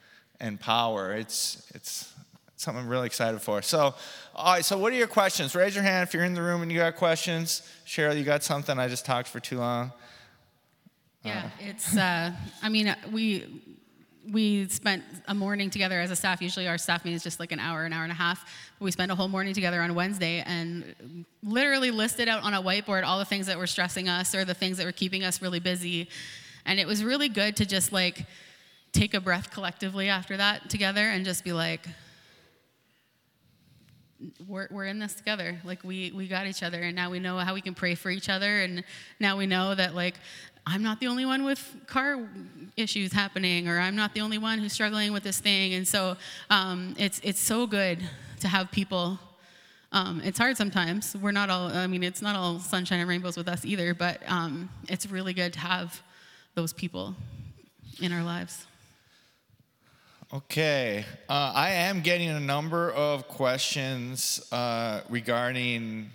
[0.40, 1.12] and power.
[1.12, 2.12] It's, it's
[2.56, 3.62] something I'm really excited for.
[3.62, 3.94] So,
[4.34, 5.54] all right, so what are your questions?
[5.54, 7.62] Raise your hand if you're in the room and you got questions.
[7.86, 8.78] Cheryl, you got something?
[8.78, 9.92] I just talked for too long.
[11.22, 12.32] Yeah, it's, uh,
[12.62, 13.44] I mean, we,
[14.30, 16.42] we spent a morning together as a staff.
[16.42, 18.44] Usually our staff meeting is just like an hour, an hour and a half.
[18.80, 23.04] We spent a whole morning together on Wednesday and literally listed out on a whiteboard
[23.04, 25.60] all the things that were stressing us or the things that were keeping us really
[25.60, 26.08] busy.
[26.64, 28.26] And it was really good to just like
[28.92, 31.86] take a breath collectively after that together and just be like,
[34.46, 35.60] we're, we're in this together.
[35.64, 38.10] Like we, we got each other and now we know how we can pray for
[38.10, 38.60] each other.
[38.62, 38.82] And
[39.20, 40.14] now we know that like
[40.66, 42.28] I'm not the only one with car
[42.76, 45.74] issues happening, or I'm not the only one who's struggling with this thing.
[45.74, 46.16] And so
[46.50, 48.00] um, it's, it's so good
[48.40, 49.18] to have people.
[49.92, 51.16] Um, it's hard sometimes.
[51.16, 54.20] We're not all, I mean, it's not all sunshine and rainbows with us either, but
[54.26, 56.02] um, it's really good to have
[56.56, 57.14] those people
[58.02, 58.66] in our lives.
[60.34, 61.04] Okay.
[61.28, 66.10] Uh, I am getting a number of questions uh, regarding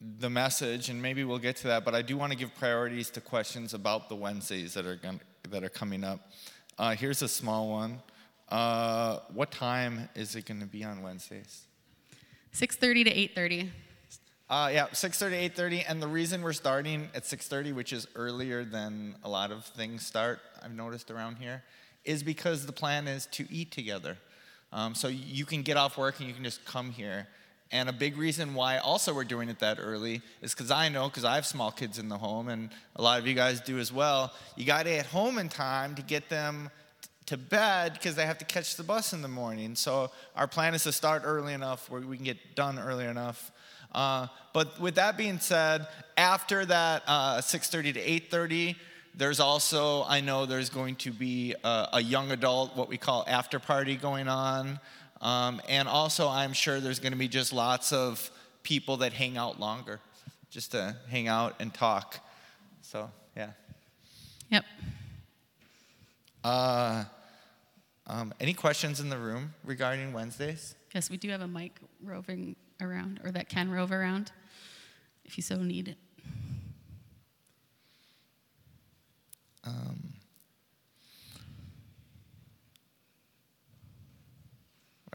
[0.00, 3.10] the message, and maybe we'll get to that, but I do want to give priorities
[3.10, 5.20] to questions about the Wednesdays that are, going
[5.50, 6.30] that are coming up.
[6.78, 8.00] Uh, here's a small one.
[8.48, 11.66] Uh, what time is it going to be on Wednesdays?
[12.54, 13.70] 6.30 to 8.30.
[14.48, 18.64] Uh, yeah, 6.30, to 8.30, and the reason we're starting at 6.30, which is earlier
[18.64, 21.62] than a lot of things start, I've noticed around here,
[22.04, 24.16] is because the plan is to eat together.
[24.72, 27.26] Um, so you can get off work and you can just come here.
[27.70, 31.08] And a big reason why also we're doing it that early is because I know,
[31.08, 33.78] because I have small kids in the home, and a lot of you guys do
[33.78, 36.70] as well, you got to get home in time to get them
[37.26, 39.74] to bed because they have to catch the bus in the morning.
[39.74, 43.52] So our plan is to start early enough where we can get done early enough.
[43.92, 48.76] Uh, but with that being said, after that uh, 6:30 to 8:30,
[49.14, 53.24] There's also, I know there's going to be a, a young adult, what we call
[53.26, 54.78] after party going on.
[55.20, 58.30] Um, and also, I'm sure there's going to be just lots of
[58.62, 60.00] people that hang out longer,
[60.50, 62.20] just to hang out and talk.
[62.82, 63.50] So, yeah.
[64.50, 64.64] Yep.
[66.44, 67.04] Uh,
[68.06, 70.74] um, any questions in the room regarding Wednesdays?
[70.94, 74.32] Yes, we do have a mic roving around, or that can rove around,
[75.24, 75.96] if you so need it.
[79.64, 80.14] Um,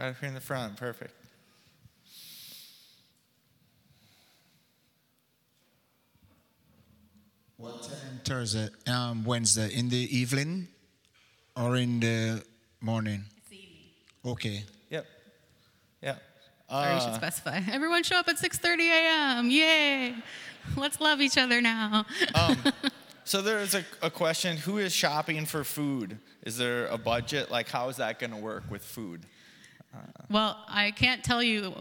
[0.03, 1.13] right up here in the front, perfect.
[7.57, 10.67] What time Thursday, um, Wednesday, in the evening
[11.55, 12.43] or in the
[12.81, 13.23] morning?
[13.37, 13.77] It's evening.
[14.25, 14.63] Okay.
[14.89, 15.05] Yep.
[16.01, 16.21] Yep.
[16.69, 17.61] Sorry, we should Uh, specify.
[17.71, 19.49] Everyone show up at 6:30 a.m.
[19.49, 20.15] Yay!
[20.75, 22.05] Let's love each other now.
[22.35, 22.57] um,
[23.23, 26.17] so there's a, a question: Who is shopping for food?
[26.41, 27.49] Is there a budget?
[27.49, 29.25] Like, how is that going to work with food?
[30.29, 31.73] Well, I can't tell you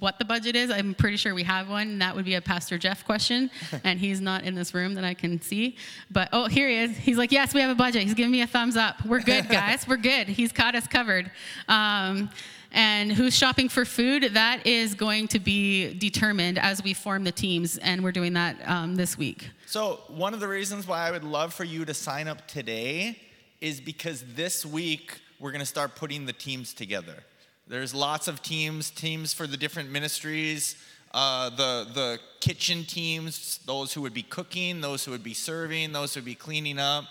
[0.00, 0.70] what the budget is.
[0.70, 1.98] I'm pretty sure we have one.
[1.98, 3.50] That would be a Pastor Jeff question,
[3.84, 5.76] and he's not in this room that I can see.
[6.10, 6.96] But oh, here he is.
[6.96, 8.02] He's like, yes, we have a budget.
[8.02, 9.04] He's giving me a thumbs up.
[9.04, 9.86] We're good, guys.
[9.86, 10.28] We're good.
[10.28, 11.30] He's got us covered.
[11.68, 12.30] Um,
[12.72, 14.30] and who's shopping for food?
[14.34, 18.56] That is going to be determined as we form the teams, and we're doing that
[18.64, 19.50] um, this week.
[19.66, 23.18] So, one of the reasons why I would love for you to sign up today
[23.60, 27.24] is because this week we're going to start putting the teams together.
[27.70, 30.74] There's lots of teams, teams for the different ministries,
[31.14, 35.92] uh, the, the kitchen teams, those who would be cooking, those who would be serving,
[35.92, 37.04] those who would be cleaning up,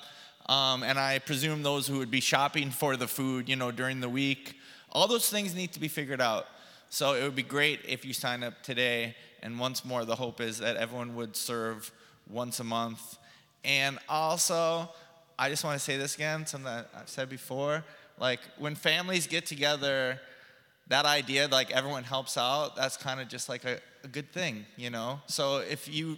[0.49, 4.01] um, and I presume those who would be shopping for the food, you know, during
[4.01, 4.59] the week.
[4.91, 6.47] All those things need to be figured out.
[6.89, 9.15] So it would be great if you sign up today.
[9.41, 11.89] And once more, the hope is that everyone would serve
[12.29, 13.17] once a month.
[13.63, 14.89] And also,
[15.37, 17.85] I just want to say this again, something that I've said before.
[18.19, 20.19] Like, when families get together,
[20.89, 24.65] that idea, like everyone helps out, that's kind of just like a, a good thing,
[24.75, 25.21] you know?
[25.27, 26.17] So if you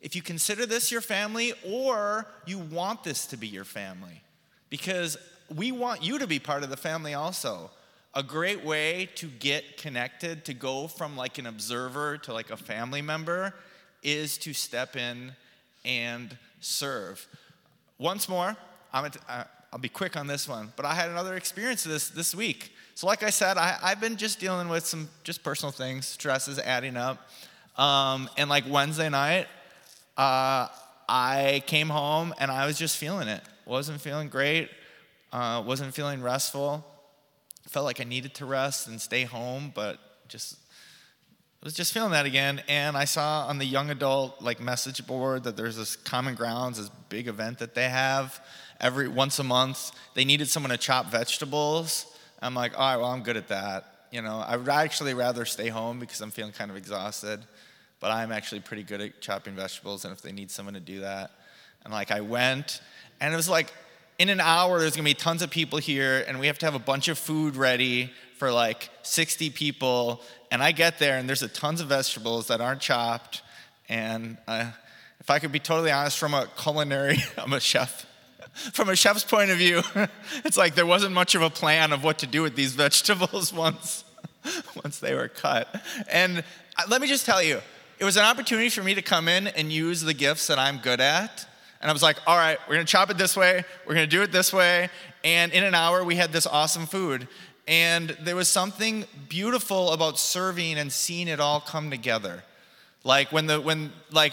[0.00, 4.20] if you consider this your family or you want this to be your family,
[4.68, 5.16] because
[5.54, 7.70] we want you to be part of the family also.
[8.14, 12.56] A great way to get connected, to go from like an observer to like a
[12.56, 13.54] family member,
[14.02, 15.32] is to step in
[15.84, 17.26] and serve.
[17.98, 18.56] Once more,
[18.92, 22.10] I'm at, uh, I'll be quick on this one, but I had another experience this
[22.10, 22.72] this week.
[22.94, 26.58] So, like I said, I, I've been just dealing with some just personal things, stresses
[26.58, 27.26] adding up,
[27.76, 29.46] um, and like Wednesday night,
[30.16, 30.68] uh,
[31.08, 33.42] I came home and I was just feeling it.
[33.64, 34.68] wasn't feeling great.
[35.32, 36.84] Uh, wasn't feeling restful.
[37.68, 40.56] Felt like I needed to rest and stay home, but just
[41.62, 42.60] I was just feeling that again.
[42.68, 46.78] And I saw on the young adult like message board that there's this Common Grounds,
[46.78, 48.44] this big event that they have
[48.80, 49.92] every once a month.
[50.14, 52.06] They needed someone to chop vegetables.
[52.42, 53.86] I'm like, all right, well, I'm good at that.
[54.10, 57.40] You know, I would actually rather stay home because I'm feeling kind of exhausted,
[58.00, 60.04] but I'm actually pretty good at chopping vegetables.
[60.04, 61.30] And if they need someone to do that,
[61.84, 62.82] and like I went,
[63.20, 63.72] and it was like
[64.18, 66.74] in an hour, there's gonna be tons of people here, and we have to have
[66.74, 70.20] a bunch of food ready for like 60 people.
[70.50, 73.42] And I get there, and there's a tons of vegetables that aren't chopped.
[73.88, 74.72] And uh,
[75.20, 78.04] if I could be totally honest, from a culinary, I'm a chef.
[78.72, 79.82] From a chef's point of view,
[80.44, 83.52] it's like there wasn't much of a plan of what to do with these vegetables
[83.52, 84.04] once,
[84.82, 85.82] once they were cut.
[86.10, 86.38] And
[86.76, 87.60] uh, let me just tell you,
[87.98, 90.78] it was an opportunity for me to come in and use the gifts that I'm
[90.78, 91.46] good at.
[91.80, 94.22] And I was like, all right, we're gonna chop it this way, we're gonna do
[94.22, 94.88] it this way.
[95.24, 97.28] And in an hour, we had this awesome food.
[97.68, 102.42] And there was something beautiful about serving and seeing it all come together.
[103.04, 104.32] Like when the, when, like,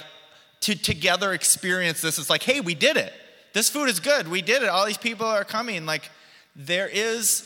[0.61, 3.13] to together experience this, it's like, hey, we did it.
[3.53, 4.27] This food is good.
[4.27, 4.69] We did it.
[4.69, 5.85] All these people are coming.
[5.85, 6.09] Like,
[6.55, 7.43] there is,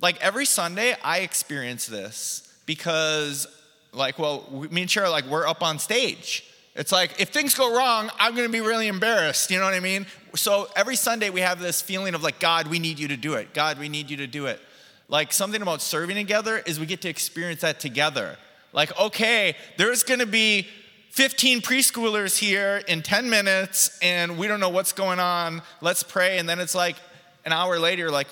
[0.00, 3.46] like, every Sunday, I experience this because,
[3.92, 6.44] like, well, me and Cheryl, like, we're up on stage.
[6.74, 9.50] It's like, if things go wrong, I'm gonna be really embarrassed.
[9.50, 10.06] You know what I mean?
[10.36, 13.34] So every Sunday, we have this feeling of, like, God, we need you to do
[13.34, 13.54] it.
[13.54, 14.60] God, we need you to do it.
[15.08, 18.36] Like, something about serving together is we get to experience that together.
[18.72, 20.68] Like, okay, there's gonna be
[21.10, 25.62] 15 preschoolers here in 10 minutes and we don't know what's going on.
[25.80, 26.38] Let's pray.
[26.38, 26.96] And then it's like
[27.44, 28.28] an hour later, like,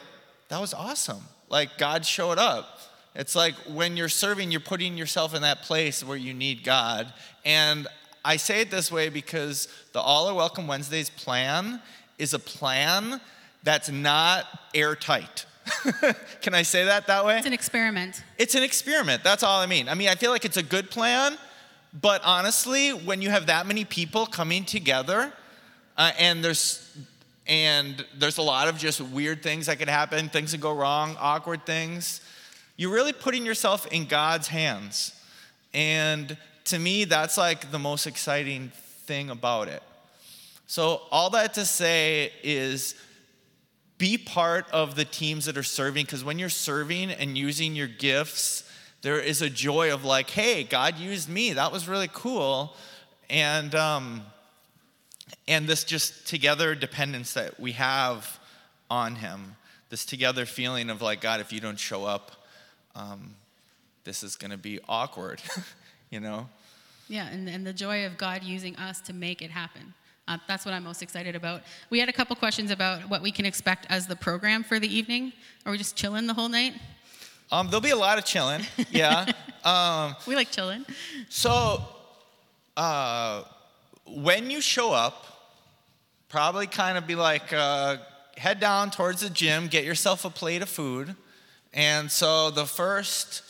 [0.49, 1.22] that was awesome.
[1.49, 2.79] Like God showed up.
[3.14, 7.12] It's like when you're serving, you're putting yourself in that place where you need God.
[7.45, 7.89] And
[8.24, 11.81] I say it this way because the All Are Welcome Wednesdays plan
[12.18, 13.20] is a plan
[13.62, 15.47] that's not airtight.
[16.43, 17.39] Can I say that that way?
[17.39, 18.22] It's an experiment.
[18.39, 19.24] It's an experiment.
[19.24, 19.89] That's all I mean.
[19.89, 21.37] I mean, I feel like it's a good plan,
[22.01, 25.32] but honestly, when you have that many people coming together,
[25.96, 26.88] uh, and there's
[27.46, 31.16] and there's a lot of just weird things that could happen, things that go wrong,
[31.18, 32.20] awkward things.
[32.76, 35.18] You're really putting yourself in God's hands.
[35.72, 38.70] And to me, that's like the most exciting
[39.07, 39.82] thing about it.
[40.66, 42.94] So, all that to say is
[43.96, 47.88] be part of the teams that are serving, because when you're serving and using your
[47.88, 48.68] gifts,
[49.03, 51.53] there is a joy of like, hey, God used me.
[51.53, 52.74] That was really cool.
[53.30, 54.22] And, um,
[55.46, 58.38] and this just together dependence that we have
[58.90, 59.57] on Him,
[59.90, 62.32] this together feeling of like, God, if you don't show up,
[62.94, 63.34] um,
[64.05, 65.40] this is going to be awkward,
[66.11, 66.49] you know?
[67.09, 69.94] Yeah, and, and the joy of God using us to make it happen.
[70.26, 71.62] Uh, that's what I'm most excited about.
[71.88, 74.94] We had a couple questions about what we can expect as the program for the
[74.94, 75.32] evening.
[75.64, 76.74] Are we just chilling the whole night?
[77.51, 79.32] Um, there'll be a lot of chilling, yeah.
[79.64, 80.84] um, we like chilling.
[81.30, 81.82] So,
[82.76, 83.44] uh,
[84.07, 85.24] when you show up,
[86.28, 87.96] probably kind of be like, uh,
[88.36, 91.16] head down towards the gym, get yourself a plate of food.
[91.72, 93.42] And so the first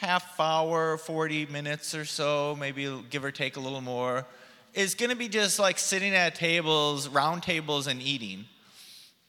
[0.00, 4.26] half hour, 40 minutes or so, maybe give or take a little more,
[4.74, 8.46] is going to be just like sitting at tables, round tables, and eating.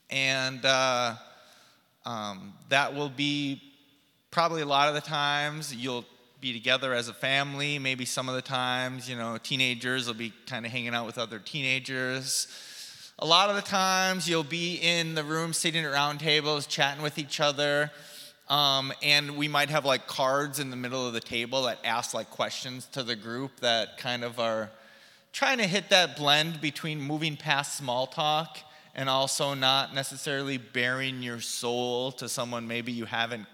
[0.10, 1.16] And uh,
[2.06, 3.62] um, that will be
[4.32, 6.06] probably a lot of the times you'll
[6.40, 7.80] be together as a family.
[7.80, 11.18] Maybe some of the times, you know, teenagers will be kind of hanging out with
[11.18, 12.48] other teenagers.
[13.18, 17.02] A lot of the times you'll be in the room sitting at round tables, chatting
[17.02, 17.92] with each other.
[18.48, 22.14] Um, and we might have like cards in the middle of the table that ask
[22.14, 24.72] like questions to the group that kind of are
[25.34, 28.58] trying to hit that blend between moving past small talk
[28.96, 33.46] and also not necessarily bearing your soul to someone maybe you haven't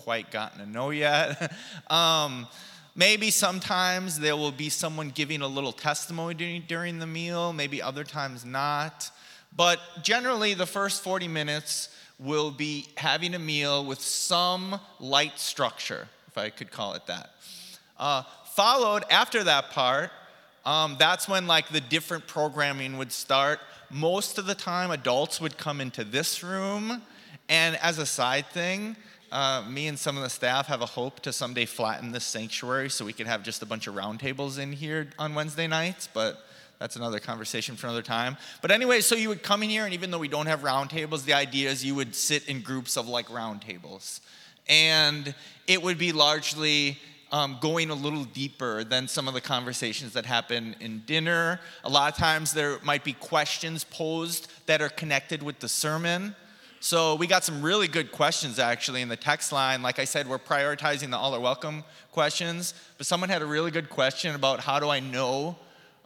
[0.00, 1.52] quite gotten to know yet.
[1.90, 2.46] um,
[2.94, 8.04] maybe sometimes there will be someone giving a little testimony during, the meal, maybe other
[8.04, 9.10] times not.
[9.54, 11.88] But generally, the first 40 minutes
[12.18, 17.30] will be having a meal with some light structure, if I could call it that.
[17.98, 18.22] Uh,
[18.52, 20.10] followed after that part,
[20.64, 23.60] um, that's when like the different programming would start.
[23.90, 27.02] Most of the time, adults would come into this room,
[27.48, 28.96] and as a side thing,
[29.32, 32.90] uh, me and some of the staff have a hope to someday flatten this sanctuary
[32.90, 36.44] so we could have just a bunch of roundtables in here on Wednesday nights, but
[36.80, 38.36] that's another conversation for another time.
[38.62, 41.24] But anyway, so you would come in here, and even though we don't have roundtables,
[41.24, 44.20] the idea is you would sit in groups of like roundtables.
[44.68, 45.34] And
[45.66, 46.98] it would be largely
[47.32, 51.60] um, going a little deeper than some of the conversations that happen in dinner.
[51.84, 56.34] A lot of times there might be questions posed that are connected with the sermon.
[56.82, 59.82] So we got some really good questions actually in the text line.
[59.82, 63.70] Like I said, we're prioritizing the all are welcome questions, but someone had a really
[63.70, 65.58] good question about how do I know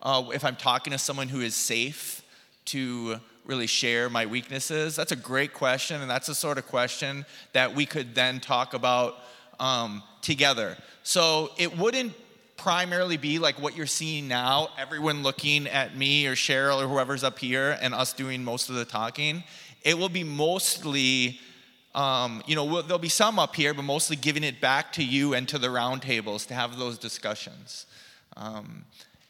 [0.02, 2.22] uh, if I'm talking to someone who is safe
[2.66, 4.96] to really share my weaknesses?
[4.96, 8.74] That's a great question, and that's the sort of question that we could then talk
[8.74, 9.14] about
[9.60, 10.76] um, together.
[11.04, 12.14] So it wouldn't
[12.56, 17.22] primarily be like what you're seeing now, everyone looking at me or Cheryl or whoever's
[17.22, 19.44] up here and us doing most of the talking.
[19.84, 21.38] It will be mostly,
[21.94, 25.34] um, you know, there'll be some up here, but mostly giving it back to you
[25.34, 27.86] and to the roundtables to have those discussions.
[28.36, 28.86] Um,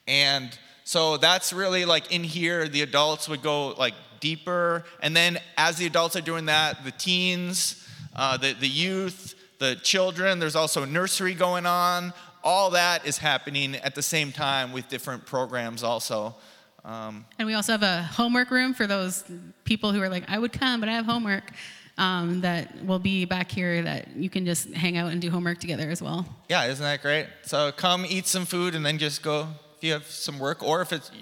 [0.06, 4.84] and so that's really like in here, the adults would go like deeper.
[5.00, 9.74] And then as the adults are doing that, the teens, uh, the, the youth, the
[9.76, 12.12] children, there's also nursery going on.
[12.42, 16.36] All that is happening at the same time with different programs also.
[16.84, 19.24] Um, and we also have a homework room for those
[19.64, 21.50] people who are like, I would come, but I have homework.
[21.96, 25.60] Um, that will be back here that you can just hang out and do homework
[25.60, 26.26] together as well.
[26.48, 27.28] Yeah, isn't that great?
[27.42, 30.82] So come eat some food and then just go if you have some work, or
[30.82, 31.12] if it's,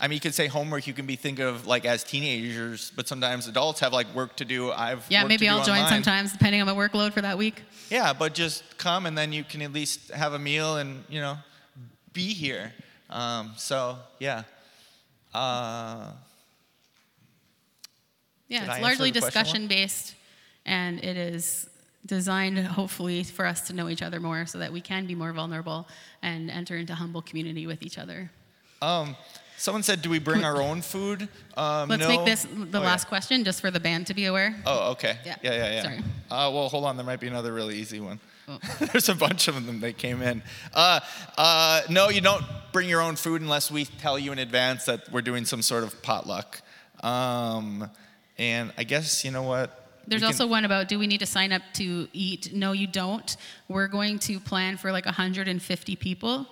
[0.00, 0.88] I mean, you could say homework.
[0.88, 4.44] You can be think of like as teenagers, but sometimes adults have like work to
[4.44, 4.72] do.
[4.72, 5.92] I've yeah, maybe I'll join online.
[5.92, 7.62] sometimes depending on my workload for that week.
[7.88, 11.20] Yeah, but just come and then you can at least have a meal and you
[11.20, 11.38] know
[12.12, 12.72] be here.
[13.08, 14.42] Um, so yeah.
[15.36, 16.12] Uh,
[18.48, 20.14] yeah, it's largely discussion based,
[20.64, 21.68] and it is
[22.06, 25.32] designed hopefully for us to know each other more so that we can be more
[25.32, 25.86] vulnerable
[26.22, 28.30] and enter into humble community with each other.
[28.80, 29.16] Um,
[29.58, 31.28] someone said, Do we bring our own food?
[31.56, 32.08] Um, Let's no.
[32.08, 33.08] make this the oh, last yeah.
[33.08, 34.56] question just for the band to be aware.
[34.64, 35.18] Oh, okay.
[35.24, 35.70] Yeah, yeah, yeah.
[35.72, 35.82] yeah.
[35.82, 35.98] Sorry.
[36.30, 36.96] Uh, well, hold on.
[36.96, 38.20] There might be another really easy one.
[38.92, 40.42] There's a bunch of them that came in.
[40.72, 41.00] Uh,
[41.36, 45.10] uh, no, you don't bring your own food unless we tell you in advance that
[45.10, 46.60] we're doing some sort of potluck.
[47.02, 47.90] Um,
[48.38, 49.82] and I guess, you know what?
[50.06, 52.52] There's can, also one about do we need to sign up to eat?
[52.54, 53.36] No, you don't.
[53.68, 56.46] We're going to plan for like 150 people.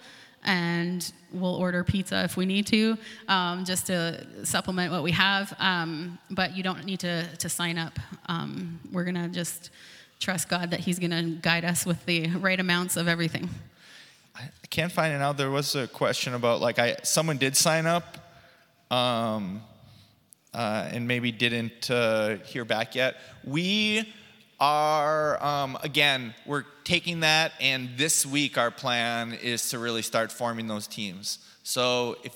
[0.46, 5.54] and we'll order pizza if we need to, um, just to supplement what we have.
[5.58, 7.98] Um, but you don't need to, to sign up.
[8.26, 9.70] Um, we're going to just
[10.20, 13.48] trust God that He's going to guide us with the right amounts of everything.
[14.36, 15.32] I can't find it now.
[15.32, 18.18] There was a question about like I someone did sign up,
[18.90, 19.62] um,
[20.52, 23.16] uh, and maybe didn't uh, hear back yet.
[23.44, 24.12] We
[24.58, 30.32] are um, again we're taking that, and this week our plan is to really start
[30.32, 31.38] forming those teams.
[31.62, 32.34] So if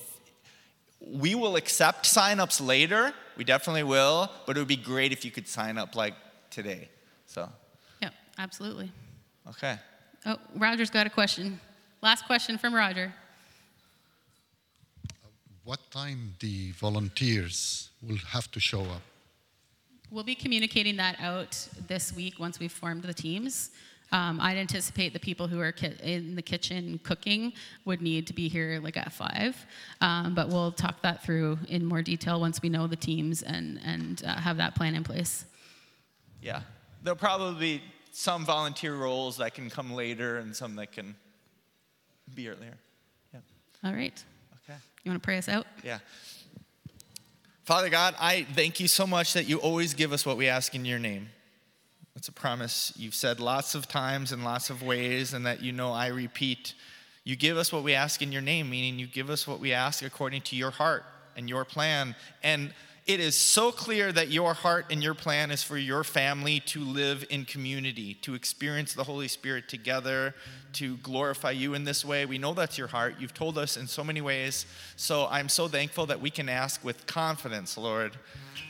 [1.00, 4.30] we will accept signups later, we definitely will.
[4.46, 6.14] But it would be great if you could sign up like
[6.50, 6.90] today.
[7.26, 7.48] So
[8.38, 8.90] absolutely.
[9.48, 9.76] okay.
[10.26, 11.60] Oh, Roger's got a question.
[12.02, 13.12] Last question from Roger.
[15.64, 19.02] What time the volunteers will have to show up?
[20.10, 23.70] We'll be communicating that out this week once we've formed the teams.
[24.10, 27.52] Um, I'd anticipate the people who are ki- in the kitchen cooking
[27.84, 29.66] would need to be here like at five,
[30.00, 33.78] um, but we'll talk that through in more detail once we know the teams and
[33.84, 35.44] and uh, have that plan in place.
[36.40, 36.62] Yeah.
[37.02, 37.82] There'll probably be
[38.18, 41.14] some volunteer roles that can come later and some that can
[42.34, 42.74] be earlier.
[43.32, 43.38] Yeah.
[43.84, 44.24] All right,
[44.64, 44.76] Okay.
[45.04, 45.66] you want to pray us out?
[45.84, 46.00] Yeah.
[47.62, 50.74] Father God, I thank you so much that you always give us what we ask
[50.74, 51.28] in your name.
[52.16, 55.70] That's a promise you've said lots of times in lots of ways, and that you
[55.70, 56.74] know I repeat.
[57.22, 59.72] You give us what we ask in your name, meaning you give us what we
[59.72, 61.04] ask according to your heart
[61.36, 62.16] and your plan.
[62.42, 62.74] And
[63.08, 66.80] it is so clear that your heart and your plan is for your family to
[66.80, 70.34] live in community, to experience the Holy Spirit together,
[70.74, 72.26] to glorify you in this way.
[72.26, 73.14] We know that's your heart.
[73.18, 74.66] You've told us in so many ways.
[74.96, 78.12] So I'm so thankful that we can ask with confidence, Lord,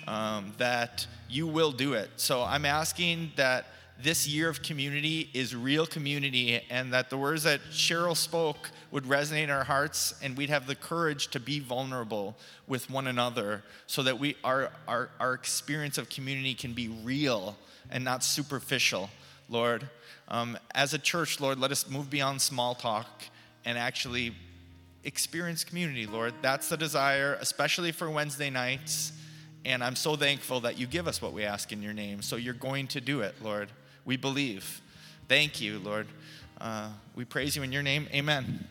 [0.06, 2.08] um, that you will do it.
[2.14, 3.66] So I'm asking that
[4.00, 9.04] this year of community is real community and that the words that Cheryl spoke would
[9.04, 12.36] resonate in our hearts and we'd have the courage to be vulnerable
[12.66, 17.56] with one another so that we our, our, our experience of community can be real
[17.90, 19.10] and not superficial,
[19.48, 19.88] Lord.
[20.28, 23.24] Um, as a church, Lord, let us move beyond small talk
[23.64, 24.34] and actually
[25.04, 26.34] experience community, Lord.
[26.42, 29.12] That's the desire, especially for Wednesday nights.
[29.64, 32.22] And I'm so thankful that you give us what we ask in your name.
[32.22, 33.70] So you're going to do it, Lord.
[34.04, 34.80] We believe.
[35.28, 36.06] Thank you, Lord.
[36.60, 38.08] Uh, we praise you in your name.
[38.12, 38.66] Amen.